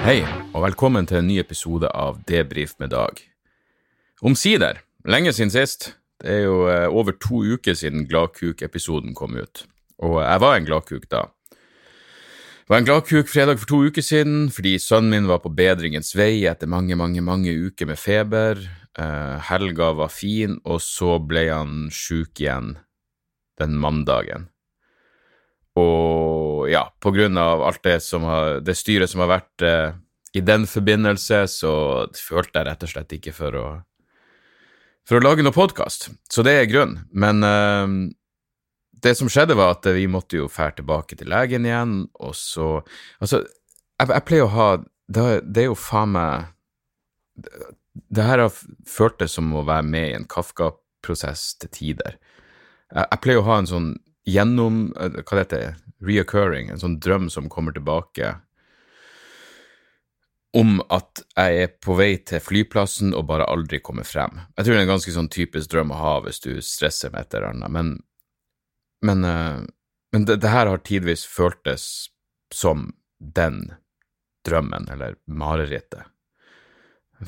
[0.00, 0.22] Hei,
[0.56, 3.18] og velkommen til en ny episode av Debrif med Dag.
[4.24, 5.90] Omsider, lenge siden sist.
[6.16, 9.66] Det er jo eh, over to uker siden Gladkuk-episoden kom ut,
[10.00, 11.26] og jeg var en gladkuk da.
[11.52, 16.14] Jeg var en gladkuk fredag for to uker siden fordi sønnen min var på bedringens
[16.16, 18.64] vei etter mange, mange, mange uker med feber.
[18.96, 22.78] Eh, helga var fin, og så ble han sjuk igjen
[23.60, 24.48] den mandagen.
[25.78, 29.92] Og ja, på grunn av alt det, som har, det styret som har vært eh,
[30.34, 31.72] i den forbindelse, så
[32.18, 33.68] følte jeg rett og slett ikke for å
[35.08, 36.10] for å lage noe podkast.
[36.30, 37.00] Så det er grunnen.
[37.10, 37.94] Men eh,
[39.02, 42.80] det som skjedde, var at vi måtte jo fære tilbake til legen igjen, og så
[43.18, 43.44] Altså,
[43.98, 44.70] jeg, jeg pleier å ha
[45.10, 46.50] det, det er jo faen meg
[47.40, 47.50] det,
[48.14, 48.52] det her har
[48.88, 52.18] føltes som å være med i en Kafka-prosess til tider.
[52.92, 53.90] Jeg, jeg pleier å ha en sånn
[54.30, 56.70] gjennom eh, Hva det heter Reoccurring.
[56.70, 58.36] En sånn drøm som kommer tilbake
[60.56, 64.40] om at jeg er på vei til flyplassen og bare aldri kommer frem.
[64.56, 67.26] Jeg tror det er en ganske sånn typisk drøm å ha hvis du stresser med
[67.26, 67.92] et eller annet, men,
[69.06, 69.60] men, eh,
[70.14, 71.84] men det, det her har tidvis føltes
[72.54, 72.88] som
[73.20, 73.68] den
[74.48, 76.08] drømmen, eller marerittet.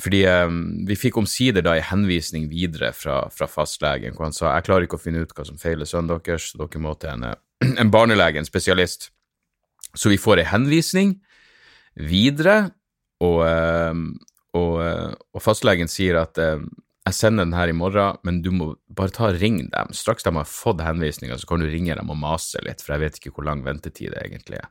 [0.01, 4.55] Fordi um, vi fikk omsider da en henvisning videre fra, fra fastlegen, hvor han sa
[4.55, 7.13] jeg klarer ikke å finne ut hva som feiler sønnen deres, så dere må til
[7.13, 9.11] en, eh, en barnelege, en spesialist.
[9.93, 11.17] Så vi får en henvisning
[12.01, 12.71] videre,
[13.21, 14.01] og, eh,
[14.57, 16.65] og, eh, og fastlegen sier at eh,
[17.03, 19.93] jeg sender den her i morgen, men du må bare ta og ring dem.
[19.97, 23.03] Straks de har fått henvisninga, så kan du ringe dem og mase litt, for jeg
[23.03, 24.71] vet ikke hvor lang ventetid det egentlig er.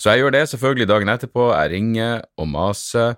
[0.00, 1.44] Så jeg gjør det selvfølgelig dagen etterpå.
[1.52, 3.14] Jeg ringer og maser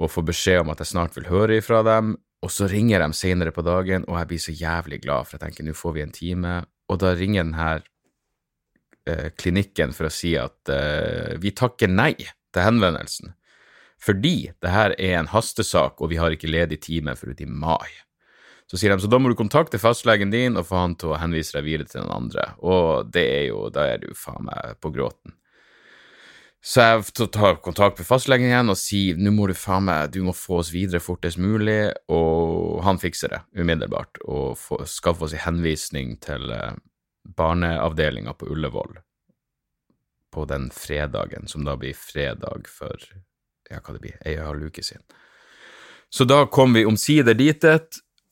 [0.00, 2.14] og får beskjed om at jeg snart vil høre ifra dem.
[2.40, 5.44] Og så ringer de senere på dagen, og jeg blir så jævlig glad, for jeg
[5.44, 6.54] tenker nå får vi en time.
[6.88, 7.82] Og da ringer den her
[9.04, 13.34] eh, klinikken for å si at eh, vi takker nei til henvendelsen.
[14.00, 17.50] Fordi det her er en hastesak, og vi har ikke ledig time før ut i
[17.50, 17.90] mai.
[18.70, 21.18] Så sier de så da må du kontakte fastlegen din og få han til å
[21.20, 22.52] henvise deg videre til den andre.
[22.62, 25.34] Og det er jo, da er du faen meg på gråten.
[26.60, 30.20] Så jeg tar kontakt med fastlegen igjen og sier nå må du faen meg, du
[30.26, 35.32] må få oss videre fortest mulig, og han fikser det umiddelbart og få, skaffe oss
[35.36, 36.76] en henvisning til eh,
[37.36, 39.00] barneavdelinga på Ullevål
[40.30, 42.94] på den fredagen, som da blir fredag for
[43.70, 45.02] ja, hva det blir, ei og en halv uke siden.
[46.12, 47.64] Så da kom vi omsider dit,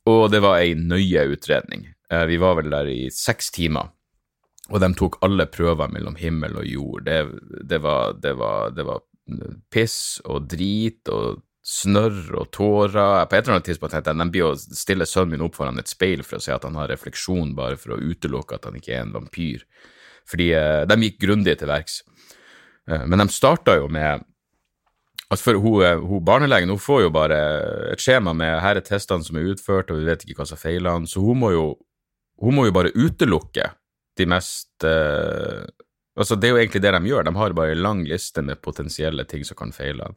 [0.08, 1.88] og det var ei nøye utredning.
[2.10, 3.88] Eh, Vi var vel der i seks timer,
[4.68, 7.04] og de tok alle prøver mellom himmel og jord.
[7.06, 7.18] Det,
[7.70, 9.04] det, var, det, var, det var
[9.72, 13.26] piss og drit og snørr og tårer.
[13.28, 15.80] På et eller annet tidspunkt tenkte jeg de blir å stille sønnen min opp foran
[15.80, 18.78] et speil for å se at han har refleksjon, bare for å utelukke at han
[18.80, 19.64] ikke er en vampyr.
[20.28, 22.02] Fordi eh, de gikk grundig til verks.
[22.88, 24.24] Eh, Men de starta jo med
[25.28, 27.36] Altså for hun, eh, hun Barnelegen hun får jo bare
[27.92, 30.60] et skjema med her er testene som er utført, og vi vet ikke hva som
[30.60, 31.66] feiler han, så hun må jo,
[32.40, 33.66] hun må jo bare utelukke
[34.18, 35.66] de mest eh,
[36.18, 38.58] Altså, det er jo egentlig det de gjør, de har bare en lang liste med
[38.58, 40.08] potensielle ting som kan feile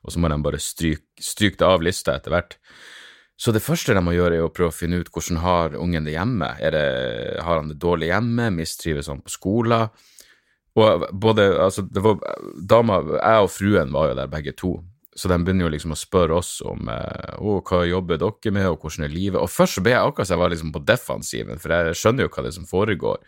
[0.00, 2.54] og så må de bare stryke, stryke det av lista etter hvert.
[3.40, 6.08] Så det første de må gjøre, er å prøve å finne ut hvordan har ungen
[6.08, 6.48] det hjemme.
[6.60, 6.86] Er det,
[7.44, 8.50] har han det dårlig hjemme?
[8.52, 9.88] Mistrives han på skolen?
[10.80, 12.20] Og både, altså, det var,
[12.68, 14.74] dama, jeg og fruen var jo der begge to,
[15.16, 18.84] så de begynner jo liksom å spørre oss om eh, hva jobber dere med, og
[18.84, 19.40] hvordan er livet?
[19.40, 22.24] Og først så ble jeg akkurat så jeg var liksom på defensiven, for jeg skjønner
[22.24, 23.18] jo hva det er som foregår.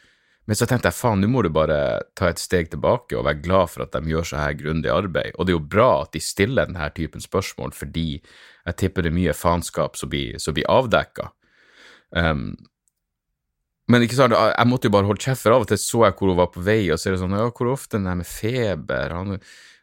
[0.50, 1.77] Men så tenkte jeg faen, nå må du bare
[2.19, 5.37] ta et steg tilbake og være glad for at de gjør så her grundig arbeid.
[5.37, 9.12] Og det er jo bra at de stiller denne typen spørsmål, fordi jeg tipper det
[9.12, 11.31] er mye faenskap som blir, som blir avdekka.
[12.11, 12.50] Um,
[13.91, 16.17] men ikke sant, jeg måtte jo bare holde kjeft, for av og til så jeg
[16.19, 18.19] hvor hun var på vei, og så er det sånn ja, hvor ofte den der
[18.19, 19.39] med feber han,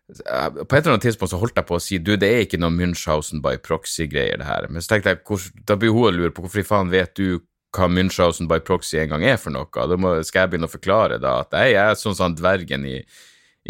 [0.09, 2.57] På et eller annet tidspunkt så holdt jeg på å si du, det er ikke
[2.57, 4.65] noe Münchhausen by proxy-greier, det her.
[4.71, 7.13] Men så tenkte jeg, hvor, da blir hun og lurer på hvorfor i faen vet
[7.19, 7.39] du
[7.75, 9.69] hva Munchhausen by proxy en gang er for noe.
[9.69, 12.98] Da må, skal jeg begynne å forklare da at jeg er sånn som dvergen i,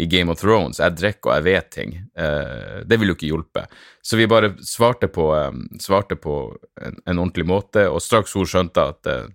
[0.00, 0.80] i, Game of Thrones.
[0.80, 1.96] Jeg drikker og jeg vet ting.
[2.16, 3.76] Eh, det ville jo ikke hjulpet.
[4.02, 6.38] Så vi bare svarte på, um, svarte på
[6.80, 9.28] en, en, ordentlig måte, og straks hun skjønte at uh,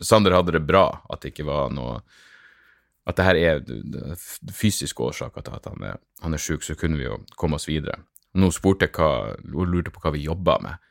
[0.00, 2.00] Sander hadde det bra, at det ikke var noe
[3.06, 3.60] At det her er
[4.50, 7.68] fysiske årsaker til at han er, han er sjuk, så kunne vi jo komme oss
[7.68, 8.00] videre.
[8.34, 10.82] Nå spurte hva, hun lurte på hva vi jobba med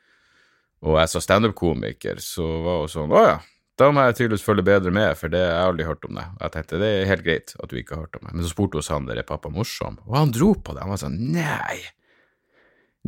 [0.85, 3.37] og jeg sa standup-komiker, så var hun sånn Å ja,
[3.79, 6.25] da må jeg tydeligvis følge bedre med, for det har jeg aldri hørt om det.
[6.37, 8.35] Og jeg tenkte det er helt greit at du ikke har hørt om det.
[8.35, 10.85] Men så spurte hun Sander er pappa morsom, og han dro på det.
[10.85, 11.79] Han var sånn nei,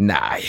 [0.01, 0.41] nei,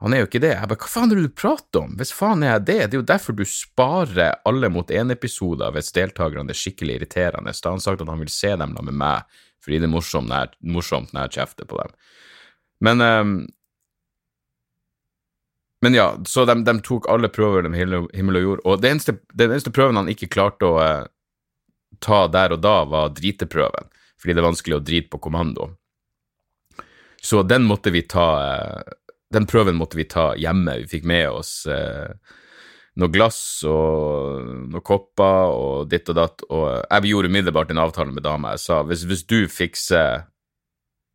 [0.00, 0.54] han er jo ikke det.
[0.56, 1.94] Jeg bare hva faen er det du prater om?
[2.00, 2.78] Hvis faen er jeg det?
[2.80, 7.52] Det er jo derfor du sparer alle mot én-episoder hvis deltakerne er skikkelig irriterende.
[7.52, 11.12] Da har han sagt at han vil se dem med meg fordi det er morsomt
[11.12, 11.92] når jeg kjefter på dem.
[12.80, 13.34] Men um,
[15.80, 19.52] men ja, så de, de tok alle prøver de himmel og jord, og eneste, den
[19.54, 21.06] eneste prøven han ikke klarte å eh,
[22.04, 23.88] ta der og da, var driteprøven,
[24.20, 25.70] fordi det er vanskelig å drite på kommando.
[27.20, 28.92] Så den måtte vi ta eh,
[29.30, 30.72] Den prøven måtte vi ta hjemme.
[30.80, 32.08] Vi fikk med oss eh,
[32.98, 34.40] noe glass og
[34.72, 38.56] noen kopper og ditt og datt, og jeg gjorde umiddelbart en avtale med dama.
[38.56, 40.26] Jeg sa hvis, hvis du fikser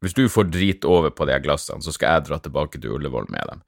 [0.06, 3.26] hvis du får drit over på de glassene, så skal jeg dra tilbake til Ullevål
[3.34, 3.64] med dem.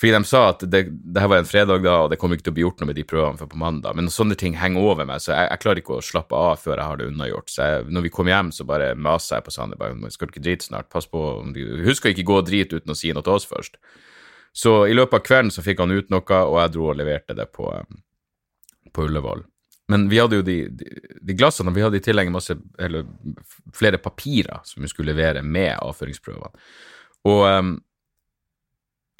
[0.00, 2.48] Fordi de sa at det, det her var en fredag da, og det kommer ikke
[2.48, 3.94] til å bli gjort noe med de prøvene før på mandag.
[3.98, 6.74] Men sånne ting henger over meg, så jeg, jeg klarer ikke å slappe av før
[6.74, 7.52] jeg har det unnagjort.
[7.52, 9.80] Så jeg, når vi kom hjem, så bare maser jeg på Sander.
[9.80, 10.90] bare, Skal du ikke drite snart?
[10.92, 11.22] Pass på.
[11.86, 13.78] Husk å ikke gå og drite uten å si noe til oss først.
[14.56, 17.36] Så i løpet av kvelden så fikk han ut noe, og jeg dro og leverte
[17.36, 17.70] det på,
[18.90, 19.46] på Ullevål.
[19.92, 20.88] Men vi hadde jo de, de,
[21.22, 23.06] de glassene, vi hadde i tillegg masse, eller
[23.74, 26.64] flere papirer som vi skulle levere med avføringsprøvene.
[27.30, 27.76] Og um,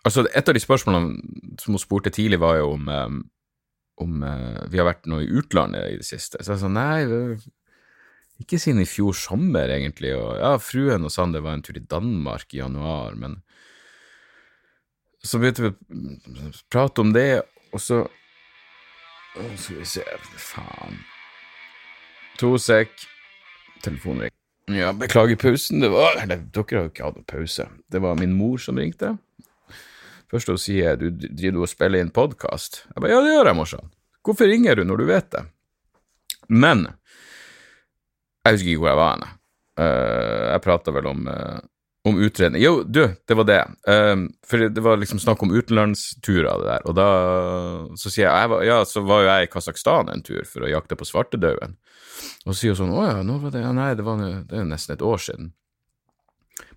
[0.02, 3.22] altså, et av de spørsmålene som hun spurte tidlig, var jo om, um,
[4.02, 6.42] om uh, vi har vært noe i utlandet i det siste.
[6.42, 7.38] Så jeg sa nei,
[8.42, 10.12] ikke siden i fjor sommer, egentlig.
[10.18, 13.40] Og ja, fruen og Sander var en tur i Danmark i januar, men
[15.26, 17.30] så begynte vi å prate om det,
[17.74, 18.04] og så
[19.36, 20.04] skal vi se
[20.38, 20.98] Faen.
[22.40, 22.90] To sek.
[23.84, 24.80] Telefonen ringer.
[24.80, 25.80] Ja, beklager pausen.
[25.80, 27.68] Det var Eller, dere har jo ikke hatt noen pause.
[27.92, 29.14] Det var min mor som ringte.
[30.32, 32.82] Først hun sier du driver og spiller inn podkast.
[32.90, 33.92] Jeg bare ja, det gjør jeg, morsan.
[34.26, 35.44] Hvorfor ringer du når du vet det?
[36.48, 36.88] Men
[38.46, 39.28] jeg husker ikke hvor jeg var hen.
[39.76, 41.58] Uh, jeg prata vel om uh,
[42.06, 43.62] om utredning Jo, du, det var det.
[43.90, 46.84] Um, for det var liksom snakk om utenlandsturer det der.
[46.86, 47.08] Og da
[47.98, 50.70] så sier jeg, jeg ja, så var jo jeg i Kasakhstan en tur for å
[50.70, 51.74] jakte på svartedauden.
[52.46, 54.60] Og så sier hun sånn Å ja, nå var det ja, Nei, det var det
[54.60, 55.50] er nesten et år siden.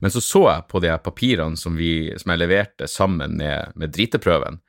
[0.02, 3.94] Men så så jeg på de papirene som, vi, som jeg leverte sammen med, med
[3.96, 4.60] driteprøven,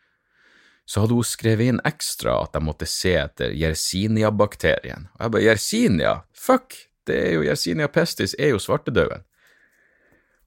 [0.91, 5.09] så hadde hun skrevet inn ekstra at jeg måtte se etter Yersinia-bakterien.
[5.15, 6.15] Og jeg bare Yersinia?
[6.35, 6.77] Fuck!
[7.07, 9.25] Det er jo Yersinia pestis er jo svartedauden.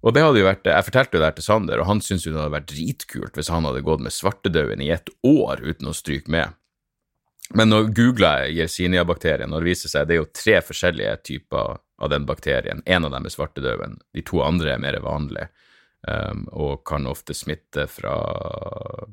[0.03, 2.25] Og det hadde jo vært, Jeg fortalte jo det her til Sander, og han syntes
[2.27, 5.87] jo det hadde vært dritkult hvis han hadde gått med svartedauden i et år uten
[5.87, 6.51] å stryke med.
[7.55, 11.79] Men nå googla jeg Yersinia-bakterien, og det viser seg det er jo tre forskjellige typer
[12.03, 12.81] av den bakterien.
[12.85, 15.49] En av dem er svartedauden, de to andre er mer vanlige
[16.07, 18.15] um, og kan ofte smitte fra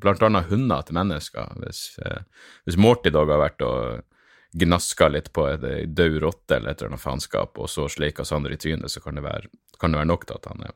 [0.01, 1.55] annet hunder til mennesker.
[1.63, 2.23] Hvis, uh,
[2.65, 4.03] hvis Morty Dog har vært og
[4.51, 8.51] gnaska litt på en død rotte eller et eller annet faenskap, og så sleika Sander
[8.51, 10.75] i trynet, så kan det være, kan det være nok til at han er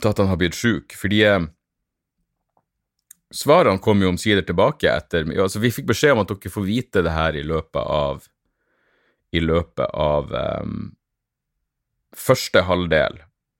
[0.00, 0.94] til at han har blitt sjuk.
[0.98, 1.46] Fordi eh,
[3.34, 7.04] svarene kom jo omsider tilbake etter altså Vi fikk beskjed om at dere får vite
[7.06, 8.28] det her i løpet av
[9.34, 10.92] i løpet av um,
[12.14, 13.16] første halvdel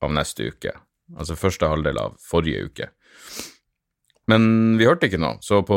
[0.06, 0.70] av neste uke.
[1.18, 2.86] Altså første halvdel av forrige uke.
[4.30, 5.76] Men vi hørte ikke noe, så på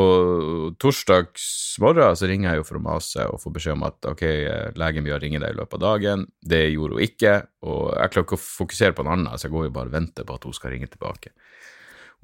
[0.80, 4.22] torsdags morgen så ringer jeg jo for å mase og få beskjed om at ok,
[4.80, 6.24] legen vil ringe deg i løpet av dagen.
[6.40, 7.34] Det gjorde hun ikke,
[7.68, 9.98] og jeg klarer ikke å fokusere på en annen, så jeg går jo bare og
[9.98, 11.34] venter på at hun skal ringe tilbake.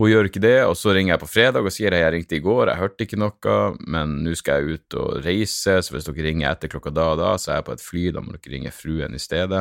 [0.00, 2.38] Hun gjør ikke det, og så ringer jeg på fredag og sier at jeg ringte
[2.38, 6.08] i går, jeg hørte ikke noe, men nå skal jeg ut og reise, så hvis
[6.08, 8.32] dere ringer etter klokka da og da, så er jeg på et fly, da må
[8.32, 9.60] dere ringe fruen i stedet.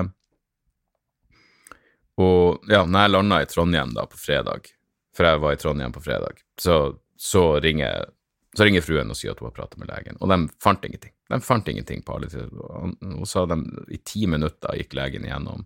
[2.24, 4.72] Og ja, når jeg landa i Trondheim da på fredag,
[5.14, 8.10] for jeg var i Trondheim på fredag, så, så, ringer,
[8.58, 11.14] så ringer, fruen og sier at hun har pratet med legen, og de fant ingenting.
[11.30, 12.50] De fant ingenting på alle tider.
[12.54, 13.60] Hun sa de
[13.94, 15.66] i ti minutter gikk legen igjennom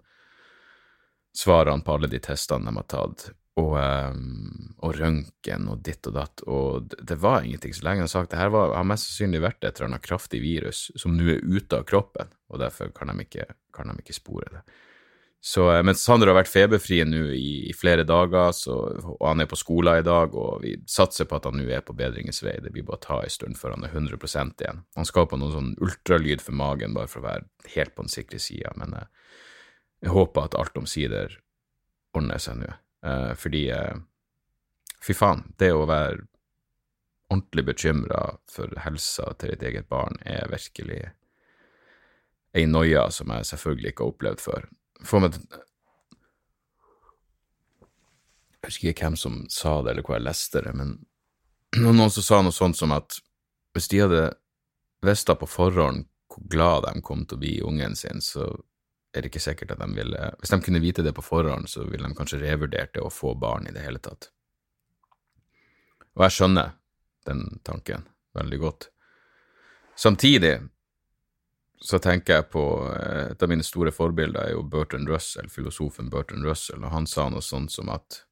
[1.37, 3.27] svarene på alle de testene de har tatt,
[3.57, 7.73] og, um, og røntgen og ditt og datt, og det, det var ingenting.
[7.73, 10.41] Så legen har sagt det her var, har mest sannsynlig vært et eller annet kraftig
[10.43, 14.17] virus som nå er ute av kroppen, og derfor kan de ikke, kan de ikke
[14.17, 14.61] spore det.
[15.47, 18.73] Så, eh, men Sander har vært feberfri nå i, i, flere dager, så,
[19.13, 21.85] og han er på skolen i dag, og vi satser på at han nå er
[21.87, 22.57] på bedringens vei.
[22.59, 24.81] Det blir bare å ta en stund før han er 100% igjen.
[24.99, 28.11] Han skal på noen sånn ultralyd for magen, bare for å være helt på den
[28.11, 29.37] sikre sida, men jeg, eh,
[30.03, 31.37] jeg, håper at alt omsider
[32.19, 32.73] ordner seg nå,
[33.07, 34.01] eh, fordi eh,
[34.99, 36.25] fy faen, det å være
[37.31, 41.05] ordentlig bekymra for helsa til ditt eget barn er virkelig
[42.51, 44.67] ei noia som jeg selvfølgelig ikke har opplevd før
[45.05, 45.63] få meg til
[48.57, 50.97] Jeg husker ikke hvem som sa det, eller hvor jeg leste det, men
[51.85, 53.15] noen som sa noe sånt som at
[53.75, 54.23] hvis de hadde
[55.05, 58.49] visst på forhånd hvor glad de kom til å bli ungen sin, så
[59.13, 61.85] er det ikke sikkert at de ville Hvis de kunne vite det på forhånd, så
[61.87, 64.29] ville de kanskje revurdert det å få barn i det hele tatt.
[66.17, 66.73] Og jeg skjønner
[67.29, 68.03] den tanken
[68.37, 68.89] veldig godt.
[69.97, 70.57] Samtidig
[71.79, 76.09] så tenker jeg på eh, Et av mine store forbilder er jo Bertrand Russell, filosofen
[76.09, 78.23] Bertrand Russell, og han sa noe sånt som at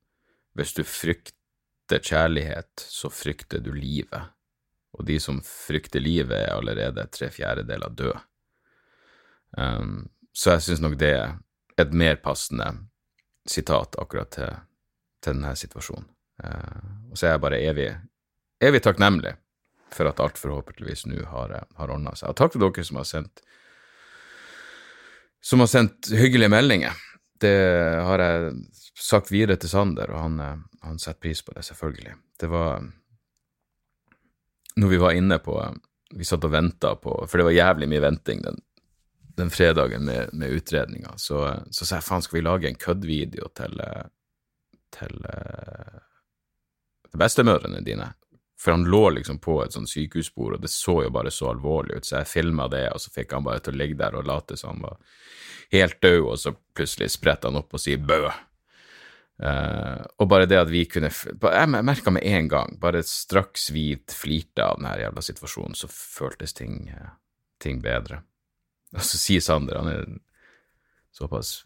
[0.58, 4.32] hvis du frykter kjærlighet, så frykter du livet,
[4.96, 8.22] og de som frykter livet, er allerede tre fjerdedeler døde.
[9.58, 11.36] Um, så jeg syns nok det er
[11.80, 12.70] et mer passende
[13.48, 14.56] sitat akkurat til,
[15.20, 16.08] til denne situasjonen.
[16.40, 17.90] Uh, og så er jeg bare evig,
[18.64, 19.36] evig takknemlig
[19.94, 22.32] for at alt forhåpentligvis nå har, har ordna seg.
[22.32, 23.44] Og takk til dere som har sendt
[25.46, 26.94] som har sendt hyggelige meldinger.
[27.38, 27.58] Det
[28.02, 28.54] har jeg
[28.98, 32.16] sagt videre til Sander, og han, han setter pris på det, selvfølgelig.
[32.42, 32.82] Det var
[34.76, 35.54] Når vi var inne på
[36.18, 38.58] Vi satt og venta på For det var jævlig mye venting den,
[39.38, 41.14] den fredagen med, med utredninga.
[41.18, 43.82] Så, så sa jeg faen, skal vi lage en køddvideo til,
[44.98, 45.26] til
[47.14, 48.10] bestemødrene dine?
[48.60, 52.00] For han lå liksom på et sånt sykehusbord, og det så jo bare så alvorlig
[52.00, 54.28] ut, så jeg filma det, og så fikk han bare til å ligge der og
[54.30, 55.00] late som han var
[55.76, 58.22] helt død, og så plutselig spretter han opp og sier bø.
[59.36, 63.98] Uh, og bare det at vi kunne Jeg merka med en gang, bare straks vi
[64.08, 67.18] flirte av denne jævla situasjonen, så føltes ting, uh,
[67.60, 68.22] ting bedre.
[68.96, 70.06] Og så sier Sander, han er
[71.16, 71.66] såpass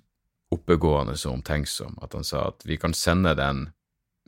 [0.50, 3.68] oppegående og omtenksom, at han sa at vi kan sende den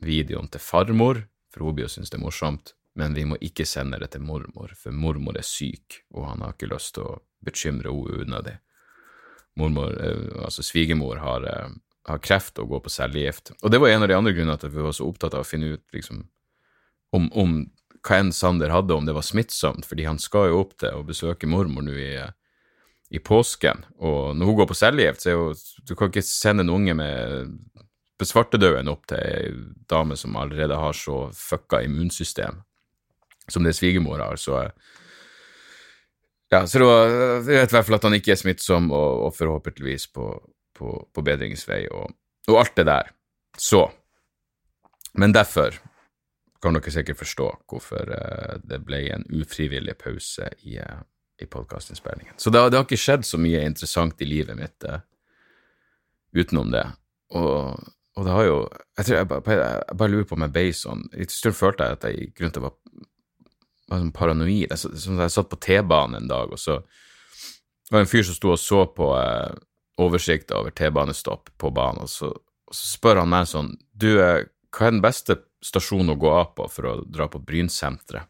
[0.02, 1.24] videoen til farmor
[1.56, 5.36] jo synes det er morsomt, men vi må ikke sende det til mormor, for mormor
[5.38, 8.58] er syk, og han har ikke lyst til å bekymre henne unødig.
[9.56, 11.70] Mormor, eh, altså svigermor, har, eh,
[12.08, 13.52] har, kreft og går på cellegift.
[13.62, 15.44] Og det var en av de andre grunnene til at vi var så opptatt av
[15.44, 16.26] å finne ut liksom,
[17.12, 17.70] om, om
[18.02, 21.04] hva enn Sander hadde, om det var smittsomt, fordi han skal jo opp til å
[21.06, 22.16] besøke mormor nå i,
[23.12, 25.52] i påsken, og når hun går på cellegift, så er jo
[25.86, 27.58] Du kan ikke sende en unge med
[28.28, 29.52] svartedauden opp til ei
[29.90, 32.62] dame som allerede har så fucka immunsystem
[33.48, 34.70] som det svigermor har, så
[36.52, 39.22] Ja, så det var, jeg vet i hvert fall at han ikke er smittsom, og,
[39.24, 40.26] og forhåpentligvis på,
[40.76, 42.12] på, på bedringens vei, og,
[42.44, 43.08] og, alt det der.
[43.56, 43.86] Så
[45.16, 45.78] Men derfor
[46.62, 51.00] kan dere sikkert forstå hvorfor uh, det ble en ufrivillig pause i, uh,
[51.40, 52.36] i podkastinnspillingen.
[52.36, 55.00] Så det, det, har ikke skjedd så mye interessant i livet mitt uh,
[56.36, 56.84] utenom det.
[57.32, 57.80] Og
[58.16, 58.56] og det har jo
[58.98, 61.98] Jeg, jeg, bare, jeg bare lurer på om jeg ble sånn I stund følte jeg
[61.98, 62.74] at jeg gikk rundt og var,
[63.88, 64.72] var sånn paranoid.
[64.72, 68.36] Jeg, sånn, jeg satt på T-banen en dag, og så det var en fyr som
[68.36, 69.54] sto og så på eh,
[70.00, 74.46] oversikta over T-banestopp på banen, og så, og så, spør han meg sånn Du, eh,
[74.72, 78.28] hva er den beste stasjonen å gå av på for å dra på Brynsenteret?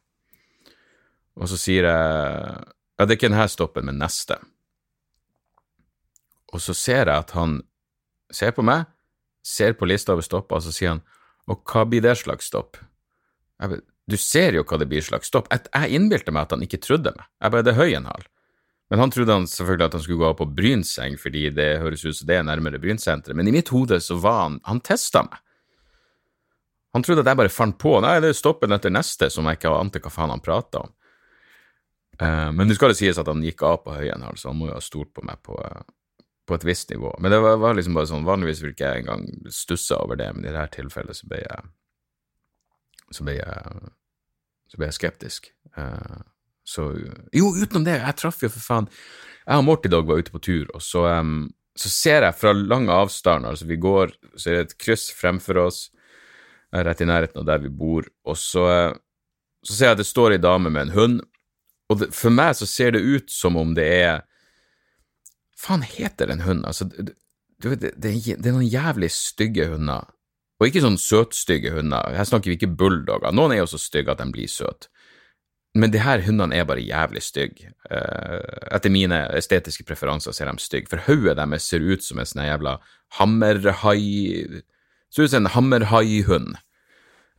[1.38, 2.00] Og så sier jeg
[2.98, 4.36] ja, det er ikke denne stoppen, men neste.
[6.52, 7.60] Og så ser jeg at han
[8.32, 8.84] ser på meg,
[9.42, 11.02] ser på lista over stopper, og så sier han
[11.50, 12.78] og hva blir det slags stopp?
[13.62, 13.80] Jeg,
[14.10, 15.48] du ser jo hva det blir slags stopp.
[15.50, 17.26] Jeg, jeg innbilte meg at han ikke trodde meg.
[17.42, 18.26] Jeg bare, det er høy en hal.
[18.92, 22.04] Men han trodde han selvfølgelig at han skulle gå opp på Brynseng, fordi det høres
[22.04, 23.38] ut som det er nærmere Brynsenteret.
[23.38, 25.38] Men i mitt hode så var han Han testa meg.
[26.92, 29.56] Han trodde at jeg bare fant på Nei, det er stoppen etter neste, som jeg
[29.56, 30.92] ikke ante hva faen han prata om.
[32.20, 34.68] Uh, men nå skal det sies at han gikk av på Høyenhall, så han må
[34.68, 35.80] jo ha stolt på meg på, uh,
[36.48, 37.12] på et visst nivå.
[37.22, 40.28] Men det var, var liksom bare sånn, vanligvis vil ikke jeg engang stusse over det,
[40.34, 41.70] men i dette tilfellet så ble jeg
[43.12, 43.88] så ble jeg,
[44.72, 45.50] så ble jeg skeptisk.
[45.76, 46.22] Uh,
[46.64, 46.88] så
[47.34, 48.86] Jo, utenom det, jeg traff jo for faen
[49.42, 52.52] Jeg og Morty Dog var ute på tur, og så, um, så ser jeg fra
[52.56, 55.80] lang avstand, altså vi går, så er det et kryss fremfor oss,
[56.72, 58.64] rett i nærheten av der vi bor, og så,
[59.66, 61.18] så ser jeg at det står ei dame med en hund,
[61.90, 64.22] og det, for meg så ser det ut som om det er
[65.62, 66.66] faen heter den hunden?
[66.68, 67.12] Altså, du,
[67.62, 70.10] det, det, det, er noen jævlig stygge hunder.
[70.60, 72.14] Og ikke sånn søtstygge hunder.
[72.14, 73.34] Her snakker vi ikke bulldogger.
[73.34, 74.90] Noen er jo så stygge at de blir søte.
[75.74, 77.70] men de her hundene er bare jævlig stygge.
[77.88, 78.44] Uh,
[78.76, 82.44] etter mine estetiske preferanser ser de stygge, for hodet deres ser ut som en sånn
[82.44, 82.76] jævla
[83.18, 84.62] hammerhai
[85.12, 86.54] Ser ut som en hammerhaihund.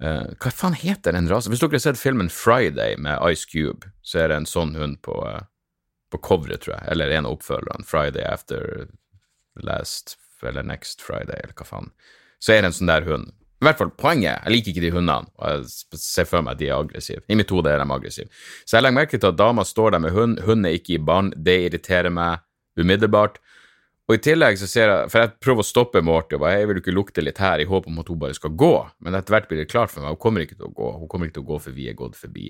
[0.02, 1.54] Uh, hva faen heter den rasen?
[1.54, 5.00] Hvis dere har sett filmen Friday med Ice Cube, så er det en sånn hund
[5.06, 5.46] på, uh,
[6.14, 8.88] på coveret, tror jeg, eller en av oppfølgerne, Friday After
[9.66, 11.94] Last eller Next Friday, eller hva faen.
[12.44, 13.32] Så er det en sånn der hund.
[13.64, 16.60] I hvert fall poenget, jeg liker ikke de hundene, og jeg ser for meg at
[16.60, 17.22] de er aggressive.
[17.32, 18.28] I mitt hode er de aggressive.
[18.66, 21.06] Så jeg legger merke til at dama står der med hund, hund er ikke i
[21.12, 22.44] barn, det irriterer meg
[22.76, 23.40] umiddelbart.
[24.12, 26.68] Og i tillegg så ser jeg, for jeg prøver å stoppe Morty og bare, jeg
[26.74, 29.38] vil ikke lukte litt her i håp om at hun bare skal gå, men etter
[29.38, 31.38] hvert blir det klart for meg, hun kommer ikke til å gå, hun kommer ikke
[31.40, 32.50] til å gå for vi er gått forbi.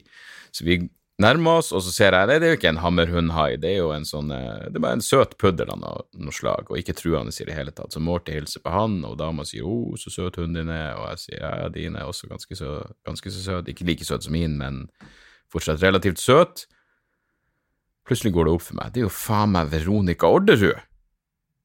[0.50, 0.80] Så vi
[1.22, 3.80] nærmer oss, og så ser jeg nei, det er jo ikke en hammerhundhai, det er
[3.82, 6.80] jo en sånn eh, Det er bare en søt puddel av noe, noe, slag, og
[6.80, 7.94] ikke truende i det hele tatt.
[7.94, 10.98] Så Morty hilser på han, og dama sier 'Å, oh, så søt hunden din er',
[10.98, 13.70] og jeg sier 'Ja, din er også ganske så, ganske så søt'.
[13.70, 14.88] Ikke like søt som min, men
[15.52, 16.66] fortsatt relativt søt.
[18.06, 20.82] Plutselig går det opp for meg, det er jo faen meg Veronica Orderud!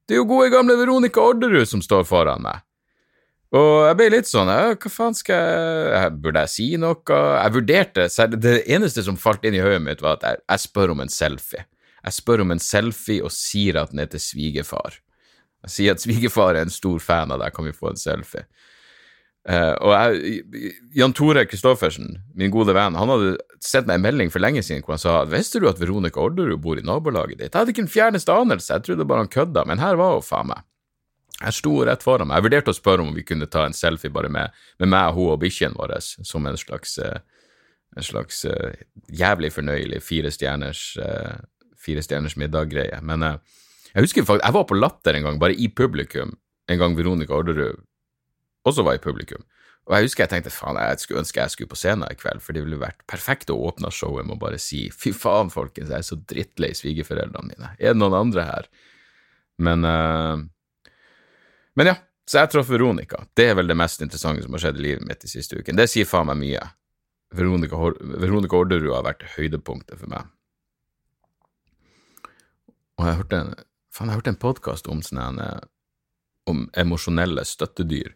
[0.09, 2.63] Det er jo gode, gamle Veronica Orderud som står foran meg.
[3.57, 7.01] Og jeg ble litt sånn Hva faen skal jeg Burde jeg si noe?
[7.09, 10.93] Jeg vurderte Det eneste som falt inn i hodet mitt, var at jeg, jeg, spør
[10.93, 11.65] om en selfie.
[12.05, 15.01] Jeg spør om en selfie og sier at den er til svigerfar.
[15.67, 18.45] Jeg sier at svigerfar er en stor fan av deg, kan vi få en selfie?
[19.49, 20.63] Uh, og jeg,
[20.99, 24.83] Jan Tore Christoffersen, min gode venn, han hadde sendt meg en melding for lenge siden
[24.85, 27.55] hvor han sa visste du at Veronica Orderud bor i nabolaget ditt?
[27.55, 30.27] Jeg hadde ikke en fjerneste anelse, jeg trodde bare han kødda, men her var hun
[30.27, 30.67] faen meg.
[31.39, 32.41] Jeg sto rett foran meg.
[32.41, 35.35] Jeg vurderte å spørre om vi kunne ta en selfie bare med, med meg, hun
[35.35, 37.21] og bikkjen vår, som en slags, eh,
[37.97, 38.75] en slags uh,
[39.07, 41.39] jævlig fornøyelig fire stjerners, uh,
[41.79, 42.03] fire
[42.37, 42.99] middag-greie.
[43.03, 43.23] Men
[43.95, 46.35] jeg husker faktisk, jeg var på Latter en gang, bare i publikum,
[46.69, 47.81] en gang Veronica Orderud
[48.67, 49.47] også var i publikum.
[49.89, 52.43] Og jeg husker jeg tenkte faen, jeg skulle ønske jeg skulle på scenen i kveld,
[52.45, 55.89] for det ville vært perfekt å åpne showet med å bare si fy faen, folkens,
[55.89, 57.71] jeg er så drittlei svigerforeldrene mine.
[57.79, 58.69] Er det noen andre her?
[59.65, 59.87] Men
[61.79, 61.95] men ja,
[62.29, 63.23] så jeg traff Veronica.
[63.39, 65.79] Det er vel det mest interessante som har skjedd i livet mitt de siste ukene.
[65.81, 66.65] Det sier faen meg mye.
[67.39, 67.79] Veronica,
[68.21, 70.29] Veronica Orderud har vært høydepunktet for meg.
[72.99, 73.55] Og jeg hørte en,
[73.95, 75.49] faen, jeg hørte en podkast om sånne
[76.49, 78.15] om emosjonelle støttedyr,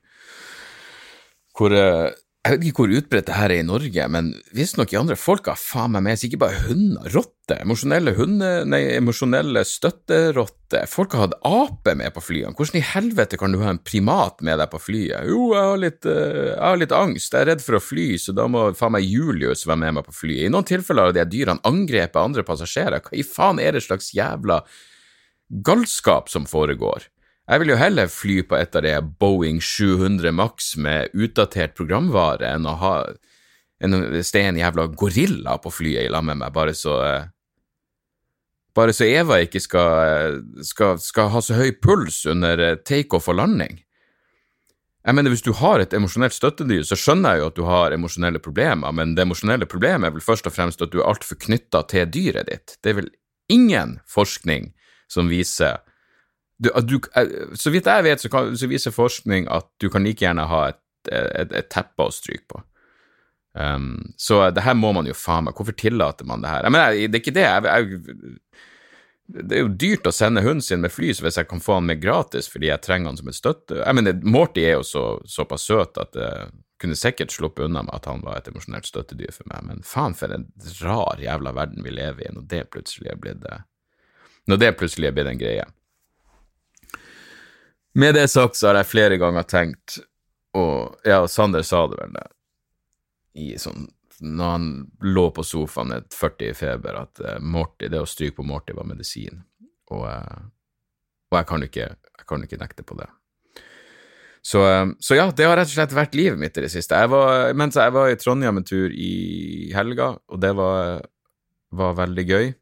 [1.57, 2.09] hvor eh,
[2.43, 5.47] jeg vet ikke hvor utbredt det her er i Norge, men visstnok i andre folk
[5.47, 10.89] har faen meg med seg ikke bare hunder, rotter, emosjonelle hunder, nei, emosjonelle støtterotter.
[10.91, 12.51] Folk har hatt ape med på flyene.
[12.59, 15.31] Hvordan i helvete kan du ha en primat med deg på flyet?
[15.31, 18.09] Jo, jeg har litt, uh, jeg har litt angst, jeg er redd for å fly,
[18.19, 20.49] så da må faen meg Julius være med meg på flyet.
[20.49, 23.07] I noen tilfeller har de dyrene angrepet andre passasjerer.
[23.07, 24.65] Hva i faen er det slags jævla
[25.63, 27.07] galskap som foregår?
[27.51, 32.53] Jeg vil jo heller fly på et av de Boeing 700 Max med utdatert programvare
[32.55, 32.95] enn å ha
[33.83, 34.03] enn å
[34.39, 37.31] en jævla gorilla på flyet i lag med meg, bare så eh,
[38.73, 43.29] Bare så Eva ikke skal, eh, skal, skal ha så høy puls under eh, takeoff
[43.29, 43.83] og landing.
[45.05, 47.93] Jeg mener, Hvis du har et emosjonelt støttedyr, så skjønner jeg jo at du har
[47.93, 51.37] emosjonelle problemer, men det emosjonelle problemet er vel først og fremst at du er altfor
[51.43, 52.79] knytta til dyret ditt.
[52.81, 53.11] Det er vel
[53.53, 54.71] ingen forskning
[55.11, 55.83] som viser
[56.63, 60.07] du, du, eh, så vidt jeg vet, så, kan, så, viser forskning at du kan
[60.07, 62.63] like gjerne ha et, et, et teppe å stryke på.
[63.53, 66.65] Um, så det her må man jo faen meg Hvorfor tillater man det her?
[66.65, 67.45] Jeg mener, det er ikke det.
[67.45, 68.39] Jeg, jeg,
[69.33, 71.79] det er jo dyrt å sende hunden sin med fly, så hvis jeg kan få
[71.79, 74.87] han med gratis fordi jeg trenger han som et støtte Jeg mener, Morty er jo
[74.87, 76.51] så, såpass søt at jeg
[76.83, 80.17] kunne sikkert sluppet unna med at han var et emosjonelt støttedyr for meg, men faen
[80.19, 80.49] for en
[80.83, 83.47] rar jævla verden vi lever i når det plutselig er blitt
[84.51, 85.69] Når det plutselig er blitt en greie.
[87.95, 89.99] Med det sagt så har jeg flere ganger tenkt,
[90.57, 92.29] og ja, Sander sa det vel det,
[93.41, 93.89] i sånn
[94.23, 94.67] når han
[95.01, 98.75] lå på sofaen med 40 i feber, at uh, Morty, det å stryke på Morty
[98.77, 99.43] var medisin.
[99.91, 100.45] Og, uh,
[101.33, 103.09] og jeg, kan ikke, jeg, kan ikke, nekte på det.
[104.47, 106.99] Så, uh, så, ja, det har rett og slett vært livet mitt i det siste.
[107.03, 111.03] Jeg var, mens jeg var i Trondheim en tur i helga, og det var,
[111.75, 112.55] var veldig gøy.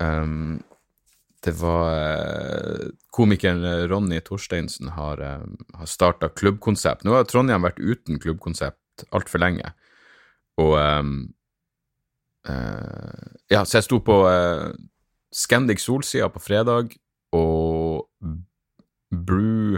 [0.00, 0.62] Um,
[1.44, 7.04] det var eh, Komikeren Ronny Torsteinsen har, eh, har starta klubbkonsept.
[7.04, 9.74] Nå har Trondheim vært uten klubbkonsept altfor lenge.
[10.60, 10.76] Og
[13.50, 14.14] Ja, så jeg sto på
[15.32, 16.94] Scandic Solsida på fredag,
[17.36, 18.08] og
[19.10, 19.76] Brew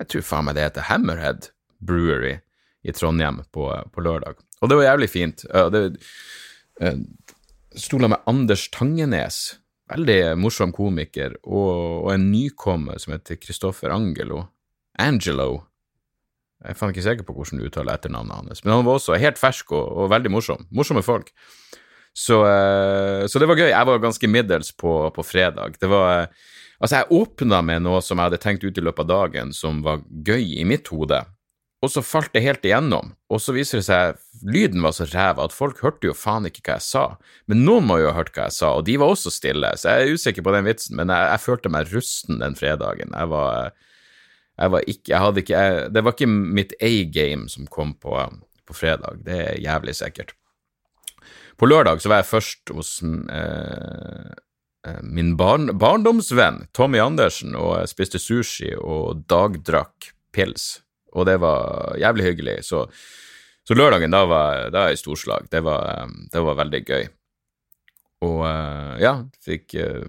[0.00, 1.50] Jeg tror faen meg det heter Hammerhead
[1.84, 2.38] Brewery
[2.82, 4.40] i Trondheim på, på lørdag.
[4.60, 5.44] Og det var jævlig fint.
[5.72, 5.84] Det
[6.82, 6.98] uh,
[7.76, 9.58] stola med Anders Tangenes
[9.92, 14.44] veldig morsom komiker, og, og en nykommer som heter Christoffer Angelo.
[14.98, 15.62] Angelo.
[16.62, 19.18] Jeg er faen ikke sikker på hvordan du uttaler etternavnet hans, men han var også
[19.20, 20.66] helt fersk og, og veldig morsom.
[20.74, 21.30] Morsomme folk.
[22.16, 23.68] Så, uh, så, det var gøy.
[23.68, 25.76] Jeg var ganske middels på, på fredag.
[25.80, 29.06] Det var uh, Altså, jeg åpna med noe som jeg hadde tenkt ut i løpet
[29.06, 31.22] av dagen som var gøy i mitt hode,
[31.84, 35.44] og så falt det helt igjennom, og så viser det seg lyden var så ræva
[35.44, 37.04] at folk hørte jo faen ikke hva jeg sa,
[37.50, 39.92] men noen må jo ha hørt hva jeg sa, og de var også stille, så
[39.92, 43.12] jeg er usikker på den vitsen, men jeg, jeg følte meg rusten den fredagen.
[43.12, 43.76] Jeg var,
[44.56, 48.16] jeg var ikke Jeg hadde ikke jeg, Det var ikke mitt A-game som kom på,
[48.64, 50.32] på, fredag, det er jævlig sikkert.
[51.60, 54.32] På lørdag så var jeg først hos eh,
[54.88, 61.96] eh min barn, barndomsvenn Tommy Andersen og spiste sushi og dagdrakk pils og det var
[62.00, 62.56] jævlig hyggelig.
[62.66, 62.86] Så,
[63.66, 65.48] så lørdagen, da var, jeg i storslag.
[65.52, 67.08] Det var, det var veldig gøy.
[68.26, 70.06] Og eh, ja, fikk eh,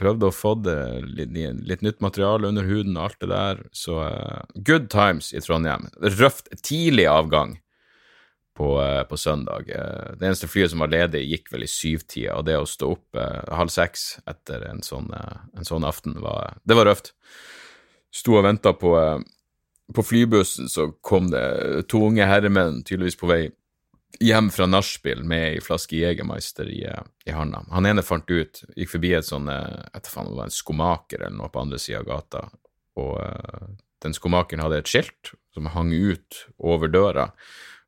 [0.00, 3.62] prøvd å få det litt, litt, nytt materiale under huden og alt det der.
[3.72, 5.88] Så uh, good times i Trondheim.
[6.18, 7.56] Røft tidlig avgang
[8.56, 8.68] på,
[9.08, 9.68] på søndag.
[9.68, 13.18] Det eneste flyet som var ledig, gikk vel i syvtida, og det å stå opp
[13.52, 17.12] halv seks etter en sånn, en sånn aften, var, det var røft.
[18.16, 18.94] Sto og venta på
[19.94, 23.40] på flybussen så kom det to unge herremenn, tydeligvis på vei
[24.22, 26.82] hjem fra nachspiel med ei flaske Jegermeister i,
[27.26, 27.62] i handa.
[27.70, 31.36] Han ene fant ut, gikk forbi et sånn etter faen, det var en skomaker eller
[31.36, 32.44] noe på andre sida av gata,
[32.96, 33.66] og uh,
[34.04, 37.28] den skomakeren hadde et skilt som hang ut over døra,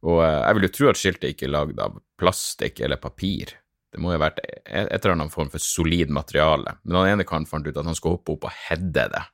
[0.05, 3.57] og uh, jeg vil jo tro at skiltet ikke er lagd av plastikk eller papir.
[3.89, 7.27] Det må jo ha vært et eller annet form for solid materiale, men han ene
[7.29, 9.25] karen fant ut at han skulle hoppe opp og hedde det.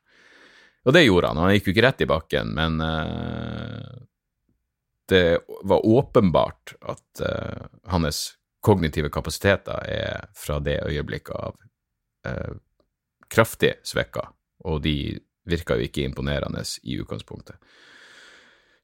[0.85, 1.41] Og det gjorde han.
[1.41, 4.05] Han gikk jo ikke rett i bakken, men uh,
[5.09, 11.57] det var åpenbart at uh, hans kognitive kapasiteter er fra det øyeblikket av
[12.29, 12.53] uh,
[13.29, 14.27] kraftig svekka,
[14.65, 17.57] og de virka jo ikke imponerende i utgangspunktet.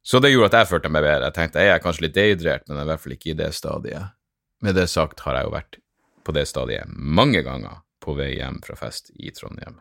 [0.02, 1.30] Så det gjorde at jeg følte meg bedre.
[1.30, 3.38] Jeg tenkte jeg er kanskje litt dehydrert, men jeg er i hvert fall ikke i
[3.38, 4.18] det stadiet.
[4.66, 5.78] Med det sagt har jeg jo vært
[6.26, 9.78] på det stadiet mange ganger på vei hjem fra fest i Trondheim.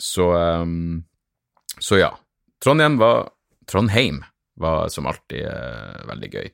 [0.00, 1.04] Så um,
[1.78, 2.12] så ja.
[2.64, 3.28] Trondheim var
[3.70, 4.22] Trondheim
[4.54, 6.48] var som alltid eh, veldig gøy.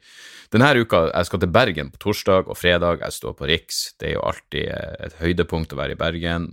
[0.52, 3.80] Denne uka jeg skal til Bergen på torsdag og fredag, jeg står på Riks.
[4.00, 6.50] Det er jo alltid eh, et høydepunkt å være i Bergen.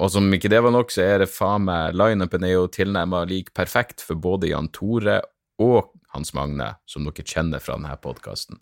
[0.00, 3.24] Og som ikke det var nok, så er det faen meg Lineupen er jo tilnærma
[3.28, 5.20] lik perfekt for både Jan Tore
[5.62, 8.60] og Hans Magne, som dere kjenner fra denne podkasten,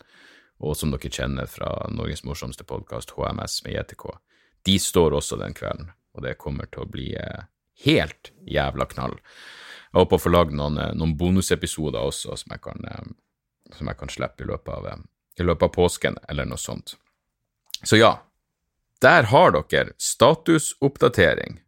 [0.63, 4.07] og som dere kjenner fra Norges morsomste podkast, HMS med JTK.
[4.65, 7.47] De står også den kvelden, og det kommer til å bli eh,
[7.83, 9.17] helt jævla knall.
[9.91, 13.87] Jeg håper å få lagd noen, eh, noen, bonusepisoder også som jeg, kan, eh, som
[13.87, 15.03] jeg kan slippe i løpet, av, eh,
[15.39, 16.95] i løpet av påsken, eller noe sånt.
[17.83, 18.19] Så ja,
[19.01, 21.59] der har dere statusoppdatering,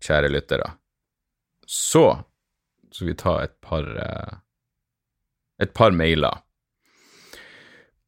[0.00, 0.72] kjære lyttere.
[1.66, 2.24] Så
[2.90, 3.84] skal vi ta et par
[5.60, 6.40] et par mailer.